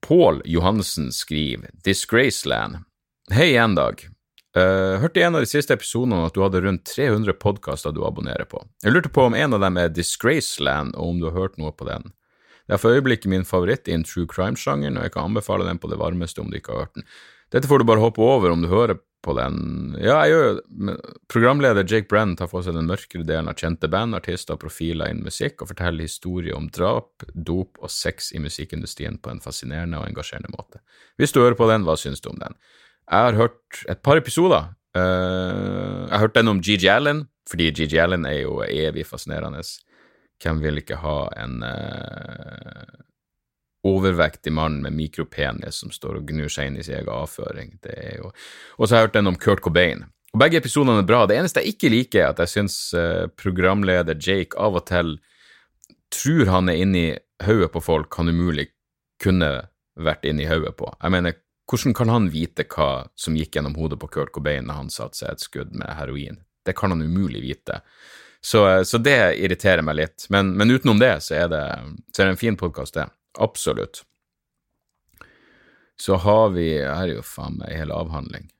[0.00, 2.76] Pål Johansen skriver Disgraceland.
[3.30, 4.12] Hei igjen, Dag.
[4.52, 8.02] Uh, hørte i en av de siste episodene at du hadde rundt 300 podkaster du
[8.04, 8.60] abonnerer på.
[8.84, 11.72] Jeg lurte på om en av dem er Disgraceland, og om du har hørt noe
[11.72, 12.12] på den.
[12.68, 15.80] Det er for øyeblikket min favoritt i en true crime-sjangeren, og jeg kan anbefale den
[15.80, 17.08] på det varmeste om du ikke har hørt den.
[17.52, 19.96] Dette får du bare hoppe over om du hører på den.
[20.02, 20.94] Ja, jeg gjør det.
[21.30, 25.12] Programleder Jake Brenn tar for seg den mørkere delen av kjente band, artister og profiler
[25.12, 30.00] innen musikk, og forteller historier om drap, dop og sex i musikkindustrien på en fascinerende
[30.00, 30.82] og engasjerende måte.
[31.20, 32.56] Hvis du hører på den, hva syns du om den?
[33.12, 34.72] Jeg har hørt et par episoder.
[34.96, 39.61] Uh, jeg hørt den om GG Allen, fordi GG Allen er jo evig fascinerende.
[40.40, 43.03] Hvem vil ikke ha en uh,
[43.85, 47.77] overvektig mann med mikropenis som står og gnur seg inn i sin egen avføring?
[47.85, 48.33] Det er jo
[48.79, 50.07] Og så har jeg hørt den om Kurt Cobain.
[50.33, 51.27] Og Begge episodene er bra.
[51.29, 55.18] Det eneste jeg ikke liker, er at jeg syns uh, programleder Jake av og til
[56.12, 57.07] tror han er inni
[57.44, 58.70] hodet på folk han umulig
[59.20, 59.53] kunne
[60.01, 60.88] vært inni hodet på.
[60.96, 61.37] Jeg mener,
[61.72, 65.22] hvordan kan han vite hva som gikk gjennom hodet på Kurt Cobain når han satte
[65.22, 66.42] seg et skudd med heroin?
[66.66, 67.80] Det kan han umulig vite.
[68.44, 70.26] Så, så det irriterer meg litt.
[70.28, 71.62] Men, men, utenom det så er det,
[72.12, 73.06] så er det en fin podkast, det.
[73.38, 74.02] Absolutt.
[75.96, 78.50] Så har vi Her er jo faen meg en hel avhandling.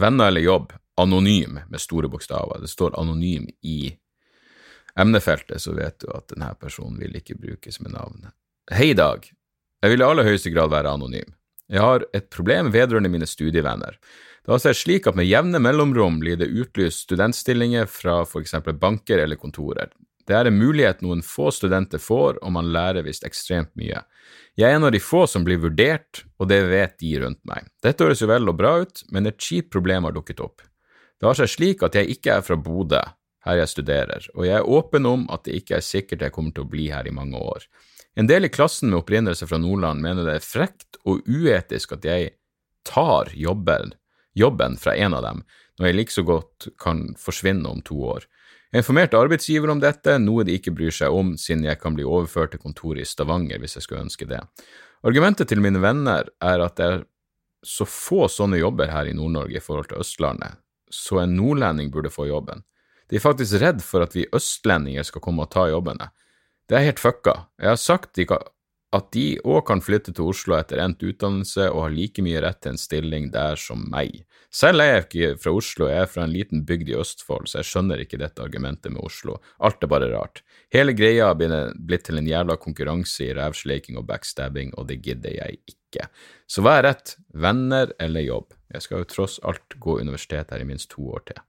[0.00, 0.72] Venner eller jobb?
[0.98, 2.58] Anonym, med store bokstaver.
[2.64, 3.92] Det står anonym i
[4.98, 8.26] emnefeltet, så vet du at denne personen vil ikke brukes med navn.
[8.72, 9.28] Hei, Dag.
[9.78, 11.37] Jeg vil i aller høyeste grad være anonym.
[11.68, 13.98] Jeg har et problem vedrørende mine studievenner.
[14.44, 18.78] Det har seg slik at med jevne mellomrom blir det utlyst studentstillinger fra for eksempel
[18.80, 19.90] banker eller kontorer.
[20.28, 24.02] Det er en mulighet noen få studenter får, og man lærer visst ekstremt mye.
[24.60, 27.68] Jeg er en av de få som blir vurdert, og det vet de rundt meg.
[27.84, 30.64] Dette høres jo vel og bra ut, men et kjipt problem har dukket opp.
[31.20, 33.00] Det har seg slik at jeg ikke er fra Bodø,
[33.46, 36.56] her jeg studerer, og jeg er åpen om at det ikke er sikkert jeg kommer
[36.56, 37.64] til å bli her i mange år.
[38.16, 42.06] En del i klassen med opprinnelse fra Nordland mener det er frekt og uetisk at
[42.08, 42.32] jeg
[42.88, 43.92] tar jobben,
[44.34, 45.44] jobben fra en av dem,
[45.78, 48.26] når jeg like så godt kan forsvinne om to år.
[48.72, 52.04] Jeg informerte arbeidsgiver om dette, noe de ikke bryr seg om, siden jeg kan bli
[52.04, 54.42] overført til kontoret i Stavanger hvis jeg skulle ønske det.
[55.06, 57.04] Argumentet til mine venner er at det er
[57.64, 60.58] så få sånne jobber her i Nord-Norge i forhold til Østlandet,
[60.90, 62.62] så en nordlending burde få jobben.
[63.08, 66.10] De er faktisk redd for at vi østlendinger skal komme og ta jobbene.
[66.68, 67.32] Det er helt fucka.
[67.56, 68.42] Jeg har sagt de kan,
[68.92, 72.60] at de òg kan flytte til Oslo etter endt utdannelse og har like mye rett
[72.60, 74.22] til en stilling der som meg.
[74.52, 77.62] Selv er jeg ikke fra Oslo, jeg er fra en liten bygd i Østfold, så
[77.62, 79.38] jeg skjønner ikke dette argumentet med Oslo.
[79.64, 80.42] Alt er bare rart.
[80.72, 85.36] Hele greia har blitt til en jævla konkurranse i rævsleiking og backstabbing, og det gidder
[85.40, 86.08] jeg ikke.
[86.44, 88.52] Så hva er rett, venner eller jobb?
[88.76, 91.44] Jeg skal jo tross alt gå universitet her i minst to år til.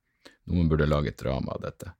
[0.47, 1.91] Noen burde lage et drama av dette.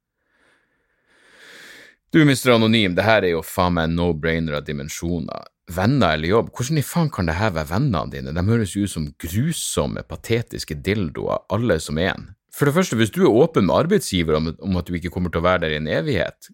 [2.12, 2.56] Du, Mr.
[2.56, 5.44] Anonym, det her er jo faen meg no-brainer av dimensjoner.
[5.70, 8.32] Venner eller jobb, hvordan i faen kan det her være vennene dine?
[8.34, 12.32] De høres jo ut som grusomme, patetiske dildoer, alle som en.
[12.50, 15.30] For det første, hvis du er åpen med arbeidsgiver om, om at du ikke kommer
[15.30, 16.50] til å være der i en evighet,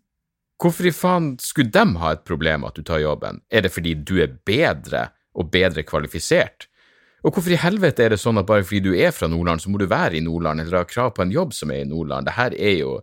[0.61, 3.41] hvorfor i faen skulle dem ha et problem med at du tar jobben?
[3.49, 6.69] Er det fordi du er bedre og bedre kvalifisert?
[7.25, 9.73] Og hvorfor i helvete er det sånn at bare fordi du er fra Nordland, så
[9.73, 12.29] må du være i Nordland eller ha krav på en jobb som er i Nordland?
[12.29, 12.99] Det her er jo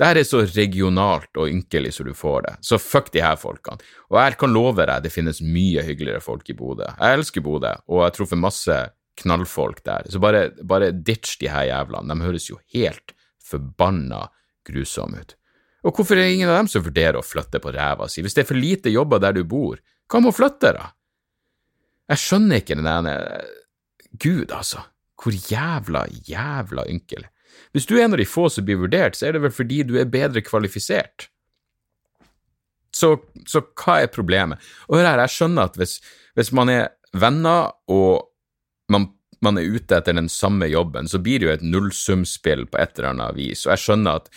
[0.00, 3.36] det her er så regionalt og ynkelig som du får det, så fuck de her
[3.36, 3.84] folkene.
[4.08, 6.86] Og jeg kan love deg, det finnes mye hyggeligere folk i Bodø.
[6.88, 8.78] Jeg elsker Bodø, og jeg har truffet masse
[9.20, 13.12] knallfolk der, så bare, bare ditch de her jævlene, de høres jo helt
[13.44, 14.22] forbanna
[14.64, 15.36] grusomme ut.
[15.84, 18.24] Og hvorfor er det ingen av dem som vurderer å flytte på ræva si?
[18.24, 20.88] Hvis det er for lite jobber der du bor, hva med å flytte, da?
[22.10, 23.14] Jeg skjønner ikke den ene
[24.20, 24.82] Gud, altså.
[25.20, 27.28] Hvor jævla, jævla ynkelig.
[27.74, 29.82] Hvis du er en av de få som blir vurdert, så er det vel fordi
[29.86, 31.28] du er bedre kvalifisert.
[32.94, 33.14] Så,
[33.46, 34.62] så hva er problemet?
[34.88, 35.98] Og hør her, jeg skjønner at hvis,
[36.38, 38.26] hvis man er venner og
[38.90, 39.08] man,
[39.44, 42.98] man, er ute etter den samme jobben, så blir det jo et nullsumspill på et
[42.98, 44.30] eller annet vis, og jeg skjønner at,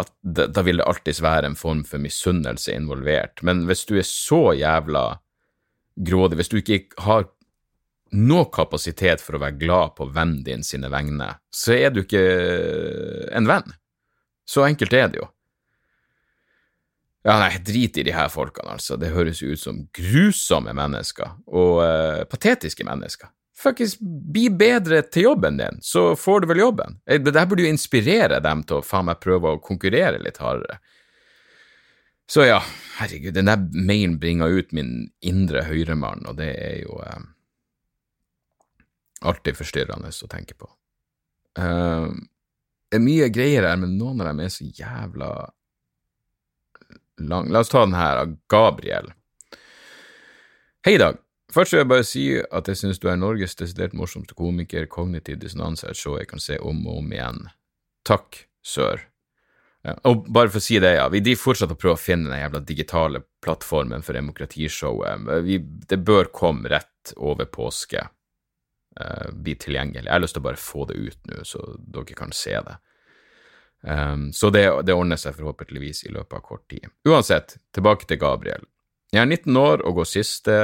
[0.00, 4.08] at da vil det alltids være en form for misunnelse involvert, men hvis du er
[4.08, 5.04] så jævla
[6.08, 7.28] grådig, hvis du ikke har
[8.16, 12.22] noe kapasitet for å være glad på vennen din sine vegne, så er du ikke
[13.36, 13.74] en venn.
[14.48, 15.28] Så enkelt er det jo.
[17.26, 18.96] Ja, nei, drit i de her folkene, altså.
[18.96, 23.28] Det høres jo ut som grusomme mennesker, og uh, patetiske mennesker.
[23.58, 27.00] Fuckings, bli bedre til jobben din, så får du vel jobben.
[27.10, 30.38] Eh, det her burde jo inspirere dem til å faen meg prøve å konkurrere litt
[30.38, 30.78] hardere.
[32.30, 32.60] Så ja,
[33.00, 37.18] herregud, den der mailen bringer ut min indre høyremann, og det er jo uh,
[39.20, 40.70] alltid forstyrrende å tenke på.
[41.58, 42.12] Uh,
[42.88, 45.30] det er mye greier her, men noen av dem er så jævla
[47.28, 47.50] lang.
[47.52, 49.12] La oss ta den her av Gabriel.
[50.86, 51.18] Hei, Dag.
[51.52, 54.84] Først vil jeg bare si at jeg synes du er Norges desidert morsomste komiker.
[54.92, 57.46] Kognitiv dissonanse er et show jeg kan se om og om igjen.
[58.08, 59.00] Takk, sør.
[60.04, 62.42] Og bare for å si det, ja, vi driver fortsatt og prøver å finne den
[62.42, 65.28] jævla digitale plattformen for demokratishowet.
[65.46, 65.56] Vi,
[65.88, 68.04] det bør komme rett over påske
[69.00, 70.06] uh, bli tilgjengelig.
[70.06, 72.78] Jeg har lyst til å bare få det ut nå, så dere kan se det.
[73.82, 76.88] Um, så det, det, ordner seg forhåpentligvis i løpet av kort tid.
[77.06, 78.66] Uansett, tilbake til Gabriel.
[79.14, 80.58] Jeg er 19 år og går siste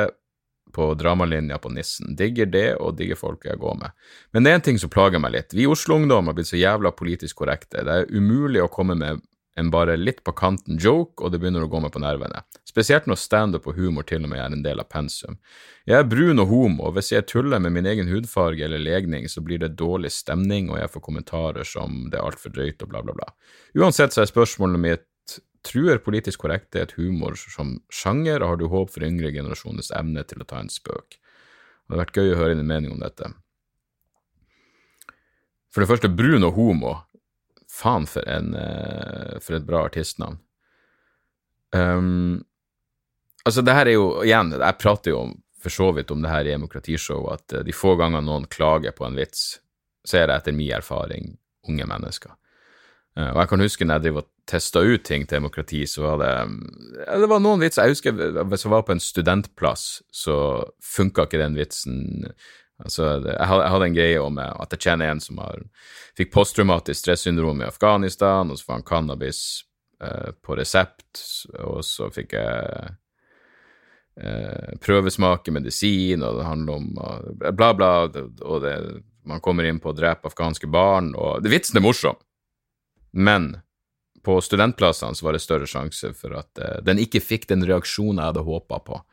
[0.74, 2.16] på dramalinja på Nissen.
[2.18, 3.94] Digger det, og digger folket jeg går med.
[4.34, 5.54] Men det er en ting som plager meg litt.
[5.54, 7.84] Vi Oslo-ungdom har blitt så jævla politisk korrekte.
[7.86, 9.22] Det er umulig å komme med
[9.54, 12.42] en bare litt på kanten joke, og det begynner å gå meg på nervene.
[12.66, 15.38] Spesielt når standup og humor til og med er en del av pensum.
[15.86, 19.28] Jeg er brun og homo, og hvis jeg tuller med min egen hudfarge eller legning,
[19.30, 22.90] så blir det dårlig stemning, og jeg får kommentarer som det er altfor drøyt og
[22.90, 23.30] bla, bla, bla.
[23.78, 28.92] Uansett så er spørsmålet mitt truer politisk korrekthet humor som sjanger, og har du håp
[28.92, 31.16] for yngre generasjoners evne til å ta en spøk?
[31.16, 33.30] Det hadde vært gøy å høre din mening om dette.
[35.74, 36.94] For det første, brun og homo
[37.74, 40.38] Faen for, en, uh, for et bra artistnavn.
[41.74, 42.44] Um,
[43.42, 45.24] altså, det her er jo Igjen, jeg prater jo
[45.64, 48.94] for så vidt om det her i demokratishow, at uh, de få ganger noen klager
[48.94, 49.58] på en vits,
[50.06, 51.34] så er det etter min erfaring
[51.66, 52.36] unge mennesker.
[53.18, 56.04] Uh, og jeg kan huske når jeg driver og testa ut ting til demokrati, så
[56.04, 56.32] var det
[57.06, 58.12] ja, Det var noen vitser Jeg husker
[58.44, 60.36] hvis jeg var på en studentplass, så
[60.84, 61.98] funka ikke den vitsen
[62.82, 65.62] Altså, jeg hadde en greie om at jeg kjenner en som har,
[66.18, 69.40] fikk posttraumatisk stressyndrom i Afghanistan, og så får han cannabis
[70.02, 71.22] eh, på resept,
[71.62, 72.94] og så fikk jeg
[74.18, 77.92] eh, prøvesmake medisin, og det handler om uh, bla, bla,
[78.42, 78.74] og det,
[79.22, 82.18] man kommer inn på å drepe afghanske barn, og det, vitsen er morsom,
[83.14, 83.52] men
[84.24, 88.18] på studentplassene så var det større sjanse for at uh, den ikke fikk den reaksjonen
[88.18, 89.04] jeg hadde håpa på.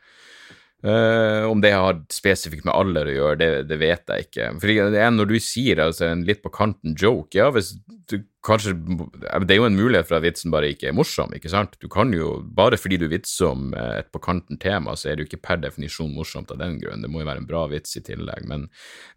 [0.82, 4.48] Uh, om det har spesifikt med alder å gjøre, det, det vet jeg ikke.
[4.58, 7.76] For det er når du sier altså, en litt på kanten joke, ja, hvis
[8.10, 11.50] du kanskje Det er jo en mulighet for at vitsen bare ikke er morsom, ikke
[11.52, 11.76] sant?
[11.80, 15.24] Du kan jo, Bare fordi du vitser om et på kanten tema, så er det
[15.24, 17.04] jo ikke per definisjon morsomt av den grunn.
[17.04, 18.46] Det må jo være en bra vits i tillegg.
[18.50, 18.66] Men,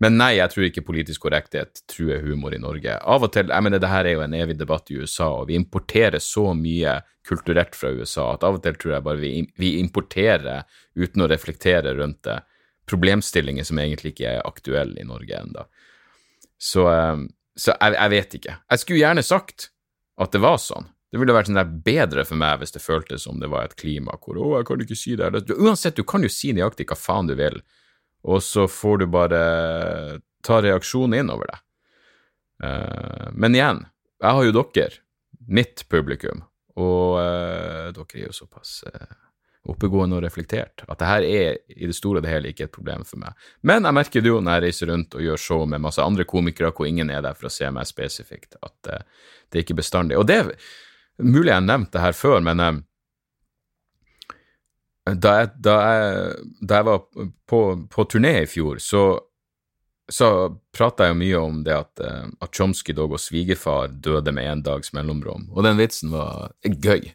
[0.03, 2.99] men nei, jeg tror ikke politisk korrekthet truer humor i Norge.
[3.01, 5.49] Av og til Jeg mener, det her er jo en evig debatt i USA, og
[5.49, 9.31] vi importerer så mye kulturelt fra USA at av og til tror jeg bare vi,
[9.57, 12.43] vi importerer uten å reflektere rundt det,
[12.85, 15.65] problemstillinger som egentlig ikke er aktuelle i Norge ennå.
[16.61, 16.85] Så,
[17.55, 18.57] så jeg, jeg, vet ikke.
[18.71, 19.69] Jeg skulle gjerne sagt
[20.21, 20.89] at det var sånn.
[21.11, 23.77] Det ville vært sånn der bedre for meg hvis det føltes som det var et
[23.79, 25.55] klima hvor 'Å, jeg kan ikke si det'.
[25.55, 27.61] Uansett, du kan jo si nøyaktig hva faen du vil,
[28.27, 29.41] og så får du bare
[30.43, 31.61] ta reaksjonen innover deg.
[32.65, 33.85] Uh, men igjen,
[34.23, 35.01] jeg har jo dere,
[35.47, 36.43] mitt publikum,
[36.75, 39.24] og uh, dere er jo såpass uh,
[39.71, 42.73] oppegående og reflektert at det her er i det store og det hele ikke et
[42.75, 43.35] problem for meg.
[43.65, 46.25] Men jeg merker det jo når jeg reiser rundt og gjør show med masse andre
[46.29, 49.79] komikere hvor ingen er der for å se meg spesifikt, at uh, det er ikke
[49.81, 50.19] bestandig.
[50.19, 50.51] Og det er
[51.23, 52.63] mulig jeg har nevnt det her før, men
[55.05, 57.03] da jeg, da, jeg, da jeg, var
[57.49, 57.61] på,
[57.93, 59.05] på turné i fjor, så
[60.11, 60.27] så
[60.75, 64.45] prata jeg jo mye om det at, uh, at Chomsky dog og svigerfar døde med
[64.51, 67.09] en dags mellomrom, og den vitsen var gøy.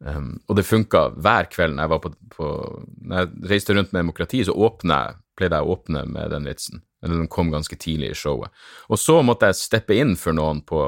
[0.00, 2.46] Um, og det funka hver kveld når jeg på, på
[3.04, 5.00] Når jeg reiste rundt med demokrati, så åpne,
[5.36, 6.80] pleide jeg å åpne med den vitsen.
[7.04, 8.52] Den kom ganske tidlig i showet.
[8.88, 10.80] Og så måtte jeg steppe inn for noen på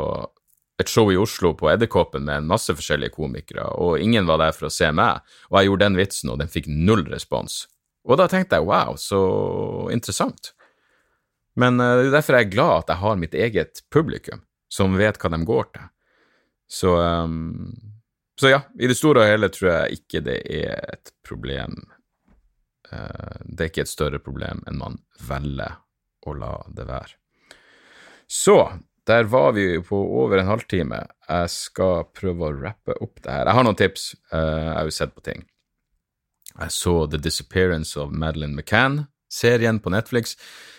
[0.81, 4.57] et show i Oslo på Edderkoppen med en masse forskjellige komikere, og ingen var der
[4.57, 5.21] for å se meg,
[5.51, 7.67] og jeg gjorde den vitsen, og den fikk null respons.
[8.09, 9.21] Og da tenkte jeg wow, så
[9.95, 10.55] interessant.
[11.61, 14.97] Men uh, det er derfor jeg er glad at jeg har mitt eget publikum, som
[14.99, 15.89] vet hva de går til.
[16.73, 17.92] Så, um,
[18.43, 21.77] så ja, i det store og hele tror jeg ikke det er et problem.
[22.91, 25.79] Uh, det er ikke et større problem enn man velger
[26.27, 27.15] å la det være.
[28.27, 28.57] Så
[29.07, 31.01] der var vi på over en halvtime.
[31.29, 33.49] Jeg skal prøve å rappe opp det her.
[33.49, 34.13] Jeg har noen tips.
[34.33, 35.47] Uh, jeg har jo sett på ting.
[36.53, 40.37] Jeg så The Disappearance of Madeleine McCann, serien på Netflix.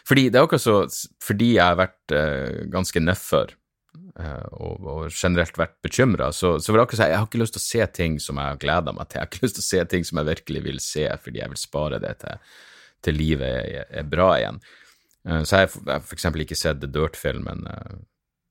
[0.07, 0.77] Fordi det er akkurat så
[1.23, 3.55] Fordi jeg har vært uh, ganske uh,
[3.93, 7.55] og, og, generelt vært bekymra, så, så vil jeg akkurat si jeg har ikke lyst
[7.57, 9.19] til å se ting som jeg har gleda meg til.
[9.19, 11.53] Jeg har ikke lyst til å se ting som jeg virkelig vil se, fordi jeg
[11.53, 12.55] vil spare det til,
[13.05, 14.61] til livet er, er, bra igjen.
[15.27, 17.97] Uh, så jeg har for eksempel ikke sett The Dirt-filmen uh,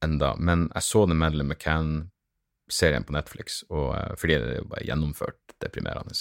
[0.06, 4.86] enda, men jeg så The Madeleine McCann-serien på Netflix, og, fordi det er jo bare
[4.88, 6.14] gjennomført deprimerende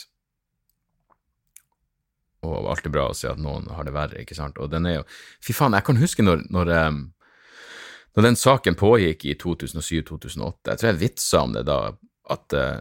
[2.42, 4.58] og alltid bra å se at noen har det verre, ikke sant.
[4.58, 5.04] Og den er jo
[5.46, 6.72] Fy faen, jeg kan huske når, når,
[8.16, 11.80] når den saken pågikk i 2007-2008, jeg tror jeg vitsa om det da,
[12.34, 12.78] at uh,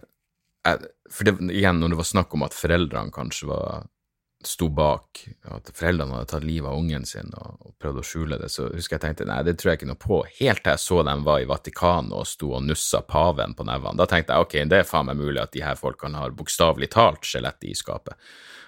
[0.67, 3.87] jeg, For det, igjen, når det var snakk om at foreldrene kanskje var
[4.45, 5.21] sto bak,
[5.53, 8.71] at foreldrene hadde tatt livet av ungen sin og, og prøvd å skjule det, så
[8.73, 11.25] husker jeg tenkte nei, det tror jeg ikke noe på, helt til jeg så dem
[11.27, 14.01] var i Vatikanet og sto og nussa paven på nevene.
[14.01, 16.89] Da tenkte jeg ok, det er faen meg mulig at de her folkene har bokstavelig
[16.97, 18.17] talt skjelett i skapet.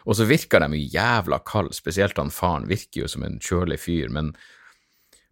[0.04, 3.80] Og så virker de jo jævla kalde, spesielt han faren virker jo som en kjølig
[3.80, 4.34] fyr, men,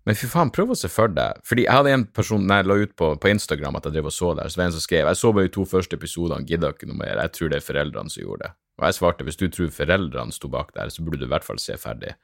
[0.08, 2.68] men fy faen, prøv å se for deg Fordi jeg hadde en person når jeg
[2.70, 4.76] la ut på, på Instagram at jeg drev og så der, så var det en
[4.78, 7.52] som skrev jeg så bare de to første episodene, gidder ikke noe mer, jeg tror
[7.52, 8.52] det er foreldrene som gjorde det.
[8.80, 11.44] Og jeg svarte hvis du tror foreldrene sto bak der, så burde du i hvert
[11.44, 12.14] fall se ferdig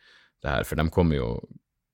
[0.45, 1.29] det her, for de kommer jo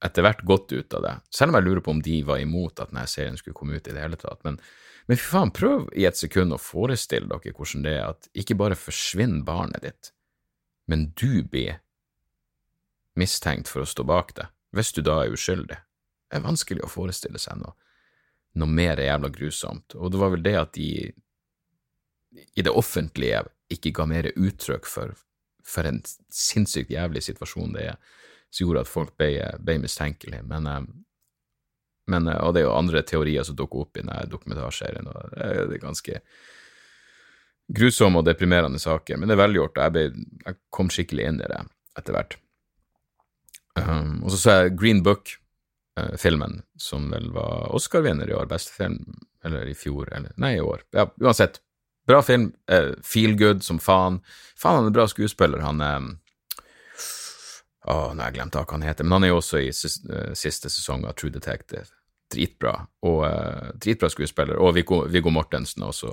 [0.02, 1.16] etter hvert godt ut av det.
[1.34, 3.86] Selv om jeg lurer på om de var imot at denne serien skulle komme ut
[3.86, 4.40] i det hele tatt.
[4.46, 4.58] Men,
[5.10, 8.58] men fy faen, prøv i et sekund å forestille dere hvordan det er at ikke
[8.58, 10.12] bare forsvinner barnet ditt,
[10.90, 11.78] men du blir
[13.18, 15.78] mistenkt for å stå bak det, hvis du da er uskyldig.
[15.78, 17.74] Det er vanskelig å forestille seg noe,
[18.60, 20.88] noe mer jævla grusomt, og det var vel det at de
[22.32, 25.12] i det offentlige ikke ga mer uttrykk for,
[25.64, 26.00] for en
[26.32, 27.98] sinnssykt jævlig situasjon det er,
[28.52, 29.30] som gjorde at folk ble,
[29.64, 30.44] ble mistenkelige.
[30.48, 30.80] Men, eh,
[32.12, 35.36] men, eh, og det er jo andre teorier som dukker opp i denne dokumentarserien, og
[35.36, 36.20] det er ganske
[37.72, 41.40] grusomme og deprimerende saker, men det er velgjort, og jeg, ble, jeg kom skikkelig inn
[41.40, 41.60] i det
[42.00, 42.41] etter hvert.
[43.80, 48.74] Um, og så så jeg Green Book-filmen, uh, som vel var Oscar-vinner i år, beste
[48.74, 49.00] film,
[49.44, 50.84] eller i fjor, eller nei, i år.
[50.92, 51.62] Ja, uansett.
[52.06, 52.50] Bra film.
[52.70, 54.20] Uh, feel good som faen.
[54.58, 56.12] Faen, han er bra skuespiller, han um,
[57.82, 60.30] Å, nå har jeg glemt hva han heter, men han er jo også i uh,
[60.38, 61.88] siste sesong av True Detective.
[62.30, 62.76] Dritbra.
[63.08, 64.60] Og uh, dritbra skuespiller.
[64.62, 66.12] Og Viggo, Viggo Mortensen også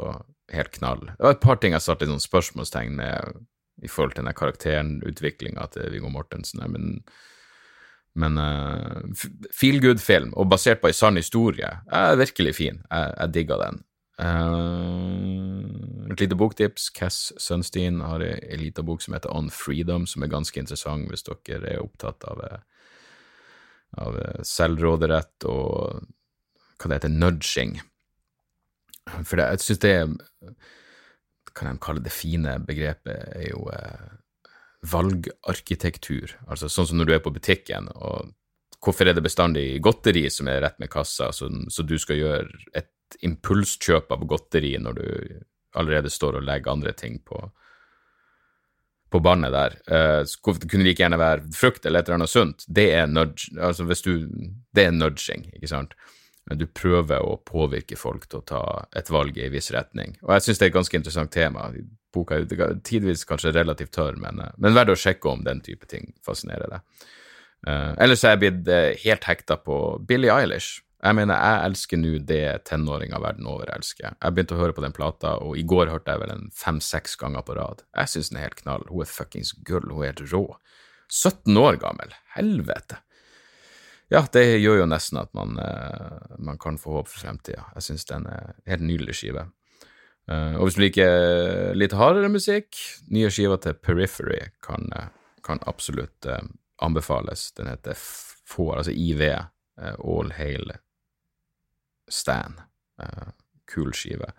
[0.53, 1.03] helt knall.
[1.11, 3.37] Det var et par ting jeg satte litt sånn spørsmålstegn med
[3.85, 6.65] i forhold til den karakterenutviklinga til Viggo Mortensen.
[6.73, 7.03] Men,
[8.17, 9.01] men uh,
[9.53, 12.81] feel good-film, og basert på ei sann historie, er virkelig fin.
[12.89, 13.83] Jeg, jeg digga den.
[14.19, 16.89] Uh, et lite boktips.
[16.95, 21.25] Cass Sunstein har ei lita bok som heter On Freedom, som er ganske interessant hvis
[21.27, 22.41] dere er opptatt av,
[24.01, 26.01] av selvråderett og
[26.79, 27.79] hva det heter, nudging.
[29.23, 29.95] For det, jeg syns det
[31.55, 34.09] kan de kalle det fine begrepet, er jo eh,
[34.87, 36.37] valgarkitektur.
[36.47, 38.31] Altså sånn som når du er på butikken, og
[38.79, 42.63] hvorfor er det bestandig godteri som er rett med kassa, så, så du skal gjøre
[42.79, 45.07] et impulskjøp av godteri når du
[45.79, 47.41] allerede står og legger andre ting på,
[49.11, 49.75] på båndet der.
[49.89, 52.65] Uh, det kunne like gjerne være frukt eller et eller annet sunt.
[52.67, 54.13] Det er nudge, altså hvis du,
[54.75, 55.97] det er nudging, ikke sant.
[56.49, 58.61] Du prøver å påvirke folk til å ta
[58.97, 60.15] et valg i en viss retning.
[60.23, 61.67] Og jeg syns det er et ganske interessant tema.
[62.13, 65.89] Boka er tidvis kanskje relativt tørr, men, uh, men verdt å sjekke om den type
[65.89, 67.07] ting fascinerer deg.
[67.67, 68.69] Uh, ellers er jeg blitt
[69.03, 70.79] helt hekta på Billie Eilish.
[70.99, 74.17] Jeg mener, jeg elsker nå det tenåringer verden over elsker.
[74.17, 77.15] Jeg begynte å høre på den plata, og i går hørte jeg vel en fem-seks
[77.21, 77.85] ganger på rad.
[77.95, 78.83] Jeg syns den er helt knall.
[78.89, 80.43] Hun er fuckings gull, hun er helt rå.
[81.07, 82.99] 17 år gammel, helvete.
[84.11, 87.69] Ja, det gjør jo nesten at man, uh, man kan få håp for fremtida.
[87.77, 89.47] Jeg syns den er helt nydelig skive.
[90.29, 92.77] Uh, og hvis du liker litt hardere musikk,
[93.09, 95.09] nye skiver til Periphery kan, uh,
[95.45, 96.27] kan absolutt
[96.85, 97.49] anbefales.
[97.57, 99.23] Den heter FOR, altså IV,
[99.79, 100.73] All Hail
[102.09, 102.59] Stan.
[103.69, 104.31] Kul skive.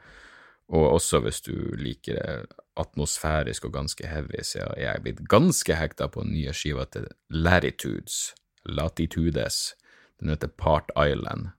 [0.70, 5.76] Og også hvis du liker det atmosfærisk og ganske heavy, så er jeg blitt ganske
[5.76, 8.34] hekta på nye skiva til Latitudes,
[8.64, 9.74] Latitudes.
[10.20, 11.50] Den heter Part Island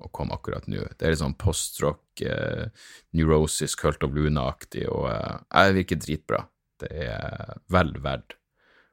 [0.00, 0.84] og kom akkurat nå.
[0.96, 2.68] Det er litt sånn postrock, eh,
[3.16, 6.44] neurosis, Cult of Luna-aktig, og jeg virker dritbra.
[6.78, 8.38] Det er vel verdt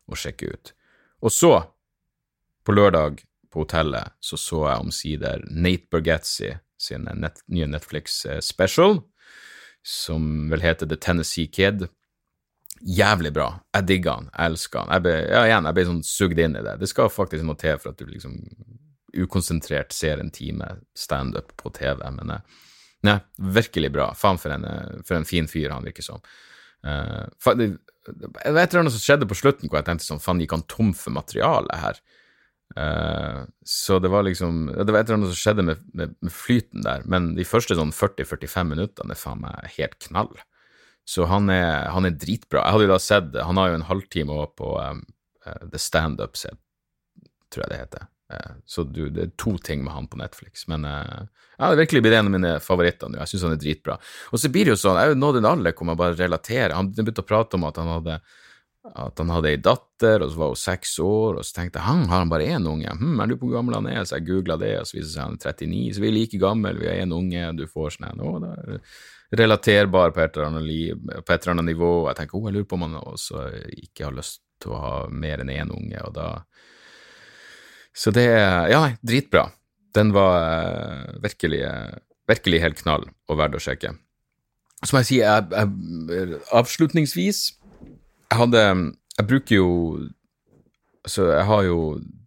[0.10, 0.74] å sjekke ut.
[1.26, 1.54] Og så,
[2.66, 8.42] på lørdag, på hotellet, så så jeg omsider Nate Bergetzi sin net, nye Netflix eh,
[9.86, 11.88] som vel heter The Tennessee Kid.
[12.82, 13.62] Jævlig bra.
[13.74, 14.30] Jeg digger han.
[14.34, 14.92] Jeg elsker han.
[14.92, 16.74] Jeg ble, ja, igjen, jeg ble sånn sugd inn i det.
[16.82, 18.36] Det skal faktisk noe til for at du liksom
[19.18, 22.60] ukonsentrert ser en time standup på TV, men eh,
[23.08, 24.10] nei, virkelig bra.
[24.18, 26.24] Faen for en, eh, for en fin fyr han virker som.
[26.86, 27.26] Uh,
[27.58, 27.72] det,
[28.06, 30.68] var et eller annet som skjedde på slutten hvor jeg tenkte sånn, faen, gikk han
[30.70, 32.02] tom for materiale her?
[32.78, 36.34] Uh, så det var liksom Det var et eller annet som skjedde med, med, med
[36.34, 40.34] flyten der, men de første sånn 40-45 minuttene er faen meg helt knall.
[41.06, 42.64] Så han er, han er, dritbra.
[42.64, 45.04] Jeg hadde jo da sett Han har jo en halvtime òg på um,
[45.46, 46.48] uh, The Standups,
[47.54, 48.08] tror jeg det heter.
[48.34, 50.66] Uh, så du, det er to ting med han på Netflix.
[50.72, 53.22] Men ja, det er virkelig blitt en av mine favoritter nå.
[53.22, 54.00] Jeg syns han er dritbra.
[54.32, 56.18] Og så blir det jo sånn, jeg er jo nådd en alder hvor man bare
[56.18, 56.76] relaterer.
[56.78, 58.20] Han begynte å prate om at han hadde
[58.94, 61.88] at han hadde ei datter, og så var hun seks år, og så tenkte jeg
[61.88, 64.20] han har han bare én unge, hm, er du på hvor gammel han er, så
[64.20, 66.42] jeg googla det, og så viser det seg han er 39, så vi er like
[66.42, 68.52] gamle, vi har én unge, du får sånn en, å, det
[69.34, 72.44] er relaterbar på et eller annet, liv, på et eller annet nivå, jeg tenker å,
[72.46, 73.48] jeg lurer på om han også
[73.88, 76.30] ikke har lyst til å ha mer enn én unge, og da
[77.96, 79.50] Så det Ja, nei, dritbra.
[79.96, 81.96] Den var uh, virkelig, uh,
[82.28, 83.94] virkelig helt knall og verdt å sjekke.
[84.84, 87.40] Så må jeg si, jeg, jeg, avslutningsvis
[88.26, 88.62] jeg hadde
[89.20, 89.72] Jeg bruker jo
[91.06, 91.80] Altså, jeg har jo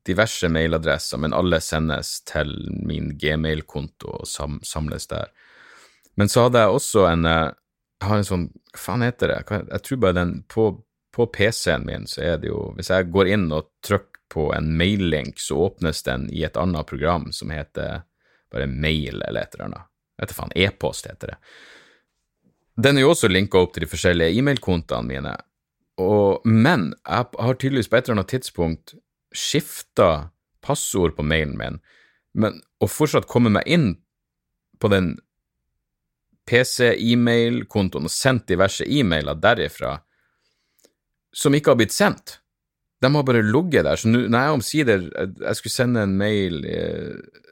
[0.07, 2.53] diverse mailadresser, men alle sendes til
[2.87, 5.33] min gmail-konto og sam samles der.
[6.15, 7.49] Men så hadde jeg også en eh,
[7.99, 9.41] Jeg har en sånn Hva faen heter det?
[9.59, 10.69] Jeg tror bare den På,
[11.15, 14.71] på PC-en min så er det jo Hvis jeg går inn og trykker på en
[14.77, 18.03] mail-link, så åpnes den i et annet program som heter
[18.53, 19.91] bare mail eller et eller annet.
[20.19, 21.37] Vet faen, e-post heter det.
[22.79, 25.37] Den er jo også linka opp til de forskjellige e-mailkontoene mine,
[25.99, 28.95] og, men jeg har tydeligvis på et eller annet tidspunkt
[29.35, 30.31] skifta
[30.63, 31.81] passord på mailen min,
[32.39, 33.89] men å fortsatt komme meg inn
[34.79, 35.17] på den
[36.49, 39.99] PC-e-mail-kontoen og sendt diverse e-mailer derifra
[41.35, 42.39] som ikke har blitt sendt.
[43.03, 43.97] De har bare ligget der.
[43.97, 45.05] Så når jeg omsider
[45.41, 47.45] jeg skulle sende en mail eh,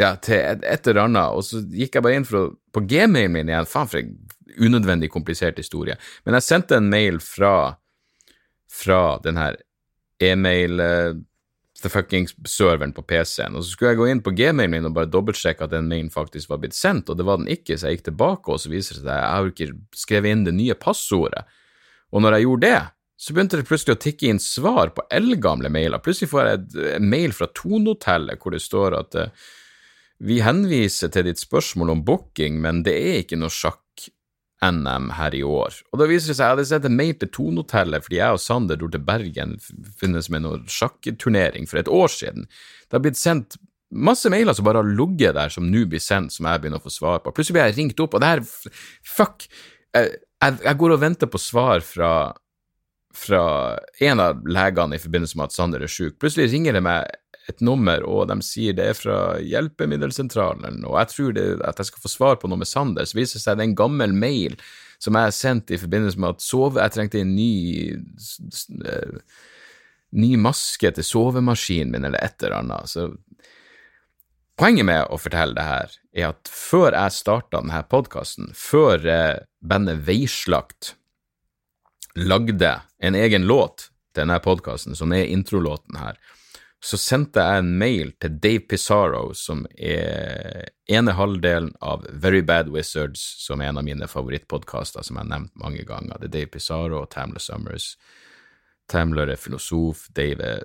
[0.00, 3.52] ja, til et, eller annet, og så gikk jeg bare inn å, på gmailen min
[3.52, 3.68] igjen.
[3.70, 4.16] Faen, for en
[4.56, 5.96] unødvendig komplisert historie.
[6.24, 7.76] Men jeg sendte en mail fra,
[8.72, 9.58] fra den her
[10.22, 11.16] e-mail uh,
[11.82, 14.96] the fucking serveren på PC-en, og så skulle jeg gå inn på gmailen min og
[14.96, 17.90] bare dobbeltsjekke at den mailen faktisk var blitt sendt, og det var den ikke, så
[17.90, 20.56] jeg gikk tilbake, og så viser det seg at jeg har ikke skrevet inn det
[20.56, 21.44] nye passordet.
[22.14, 22.80] Og når jeg gjorde det,
[23.16, 26.02] så begynte det plutselig å tikke inn svar på eldgamle mailer.
[26.04, 29.46] Plutselig får jeg en mail fra Tonehotellet hvor det står at uh,
[30.20, 33.82] vi henviser til ditt spørsmål om booking, men det er ikke noe sjakk
[34.64, 35.74] NM her i år.
[35.92, 38.40] Og da viser det seg, Jeg hadde sett en mail til Tonehotellet fordi jeg og
[38.40, 39.56] Sander dro til Bergen
[40.00, 42.48] finnes med noen sjakkturnering for et år siden.
[42.88, 43.58] Det har blitt sendt
[43.92, 46.86] masse mailer som bare har ligget der, som nå blir sendt, som jeg begynner å
[46.86, 47.32] få svar på.
[47.36, 48.44] Plutselig blir jeg ringt opp, og det her
[49.16, 49.48] Fuck!
[49.96, 50.18] Jeg,
[50.60, 52.10] jeg går og venter på svar fra,
[53.16, 53.44] fra
[54.04, 56.18] en av legene i forbindelse med at Sander er syk.
[56.22, 57.06] Plutselig ringer det meg
[57.46, 61.90] et nummer, og de sier det er fra hjelpemiddelsentralen, og jeg tror det, at jeg
[61.92, 63.06] skal få svar på noe med Sander.
[63.06, 64.56] Så viser det seg det er en gammel mail
[65.02, 67.52] som jeg sendte i forbindelse med at sove, jeg trengte en ny
[68.80, 69.20] uh,
[70.16, 72.90] ny maske til sovemaskinen min, eller et eller annet.
[72.90, 73.10] Så
[74.56, 79.42] Poenget med å fortelle det her er at før jeg starta denne podkasten, før eh,
[79.60, 80.94] bandet Veislakt
[82.16, 86.16] lagde en egen låt til denne podkasten, som er introlåten her,
[86.80, 92.68] så sendte jeg en mail til Dave Pizarro, som er ene halvdelen av Very Bad
[92.72, 96.20] Wizards, som er en av mine favorittpodkaster, som jeg har nevnt mange ganger.
[96.20, 97.94] Det er Dave Pizarro og Tamler Summers.
[98.92, 100.62] Tamler er filosof, Dave er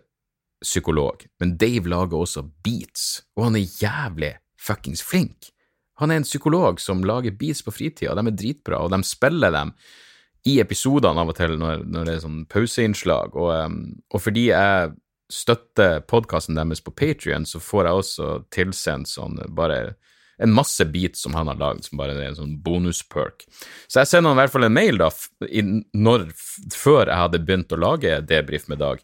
[0.61, 5.49] psykolog, men Dave lager også beats, og han er jævlig fuckings flink.
[5.97, 9.53] Han er en psykolog som lager beats på fritida, de er dritbra, og de spiller
[9.53, 9.73] dem
[10.47, 13.79] i episodene av og til når, når det er sånn pauseinnslag, og,
[14.09, 14.93] og, fordi jeg
[15.31, 19.95] støtter podkasten deres på Patrion, så får jeg også tilsendt sånn bare
[20.41, 23.45] en masse beats som han har lagd, som bare er en sånn bonusperk.
[23.85, 25.11] Så jeg sender han i hvert fall en mail da,
[25.93, 26.31] når,
[26.73, 29.03] før jeg hadde begynt å lage debrief med Dag,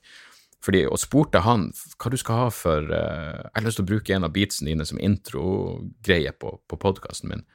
[0.66, 1.70] fordi, og spurte han
[2.02, 4.72] hva du skal ha for uh, Jeg har lyst til å bruke en av beatsene
[4.72, 7.46] dine som introgreie på, på podkasten min.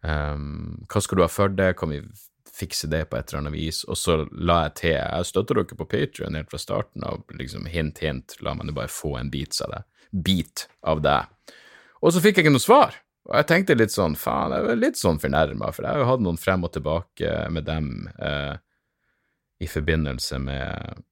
[0.00, 1.74] Um, hva skal du ha for det?
[1.78, 2.00] Kan vi
[2.56, 3.82] fikse det på et eller annet vis?
[3.84, 7.24] Og så la jeg til Jeg støtter dere på Patrion helt fra starten av.
[7.30, 8.36] liksom Hint, hint.
[8.40, 9.82] La meg bare få en bit av det.
[10.26, 11.20] Bit av det.
[12.02, 12.96] Og så fikk jeg ikke noe svar.
[13.26, 16.10] Og jeg tenkte litt sånn, faen, jeg var litt sånn fornærma, for jeg har jo
[16.12, 17.88] hatt noen frem og tilbake med dem
[18.22, 18.54] eh,
[19.58, 21.02] i forbindelse med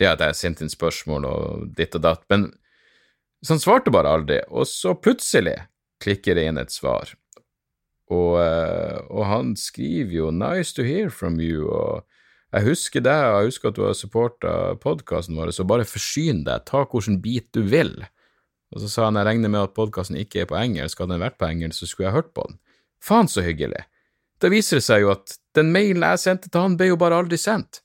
[0.00, 2.48] ja, at jeg sendte inn spørsmål og ditt og datt, men
[3.42, 5.58] så han svarte bare aldri, og så plutselig
[6.02, 7.10] klikker det inn et svar,
[8.12, 12.04] og, eh, og han skriver jo 'nice to hear from you', og
[12.52, 16.44] jeg husker deg, og jeg husker at du har supporta podkasten vår, så bare forsyn
[16.44, 17.94] deg, ta hvilken bit du vil.
[18.72, 21.24] Og så sa han jeg regner med at podkasten ikke er på engelsk, hadde den
[21.24, 22.58] vært på engelsk, så skulle jeg hørt på den.
[23.00, 23.84] Faen så hyggelig.
[24.40, 27.20] Da viser det seg jo at den mailen jeg sendte til han, ble jo bare
[27.22, 27.80] aldri sendt.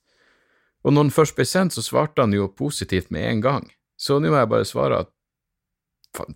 [0.83, 3.71] Og når den først ble sendt, så svarte han jo positivt med en gang.
[3.99, 5.11] Så nå må jeg bare svare at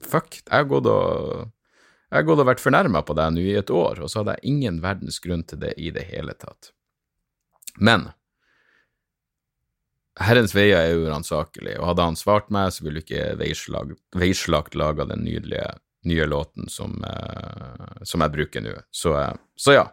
[0.03, 1.51] fuck, jeg har gått og
[2.11, 4.51] jeg har gått vært fornærma på deg nå i et år, og så hadde jeg
[4.51, 6.73] ingen verdens grunn til det i det hele tatt.
[7.79, 8.09] Men
[10.19, 15.23] Herrens veier er uransakelig, og hadde han svart meg, så ville ikke Veislagt laga den
[15.23, 15.69] nydelige
[16.09, 18.75] nye låten som, eh, som jeg bruker nå.
[18.91, 19.85] Så, eh, så ja,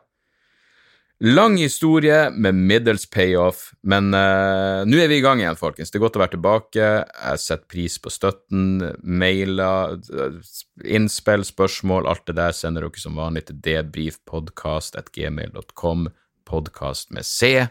[1.21, 5.91] Lang historie med middels payoff, men uh, nå er vi i gang igjen, folkens.
[5.91, 6.79] Det er godt å være tilbake.
[6.79, 9.99] Jeg setter pris på støtten, mailer,
[10.87, 16.07] innspill, spørsmål, alt det der sender dere som vanlig til debrifpodkast.gmail.com,
[16.47, 17.67] podkast med C.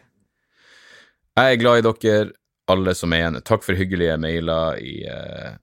[1.40, 2.36] Jeg er glad i dere,
[2.68, 3.40] alle som er igjen.
[3.48, 5.56] Takk for hyggelige mailer i, uh,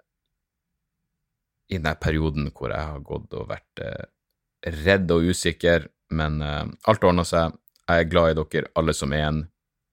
[1.68, 4.08] i denne perioden hvor jeg har gått og vært uh,
[4.86, 7.52] redd og usikker, men alt ordner seg.
[7.88, 9.40] Jeg er glad i dere alle som er en.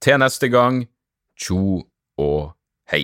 [0.01, 0.85] Til neste gang,
[1.39, 1.83] tjo
[2.17, 2.53] og
[2.91, 3.03] hei.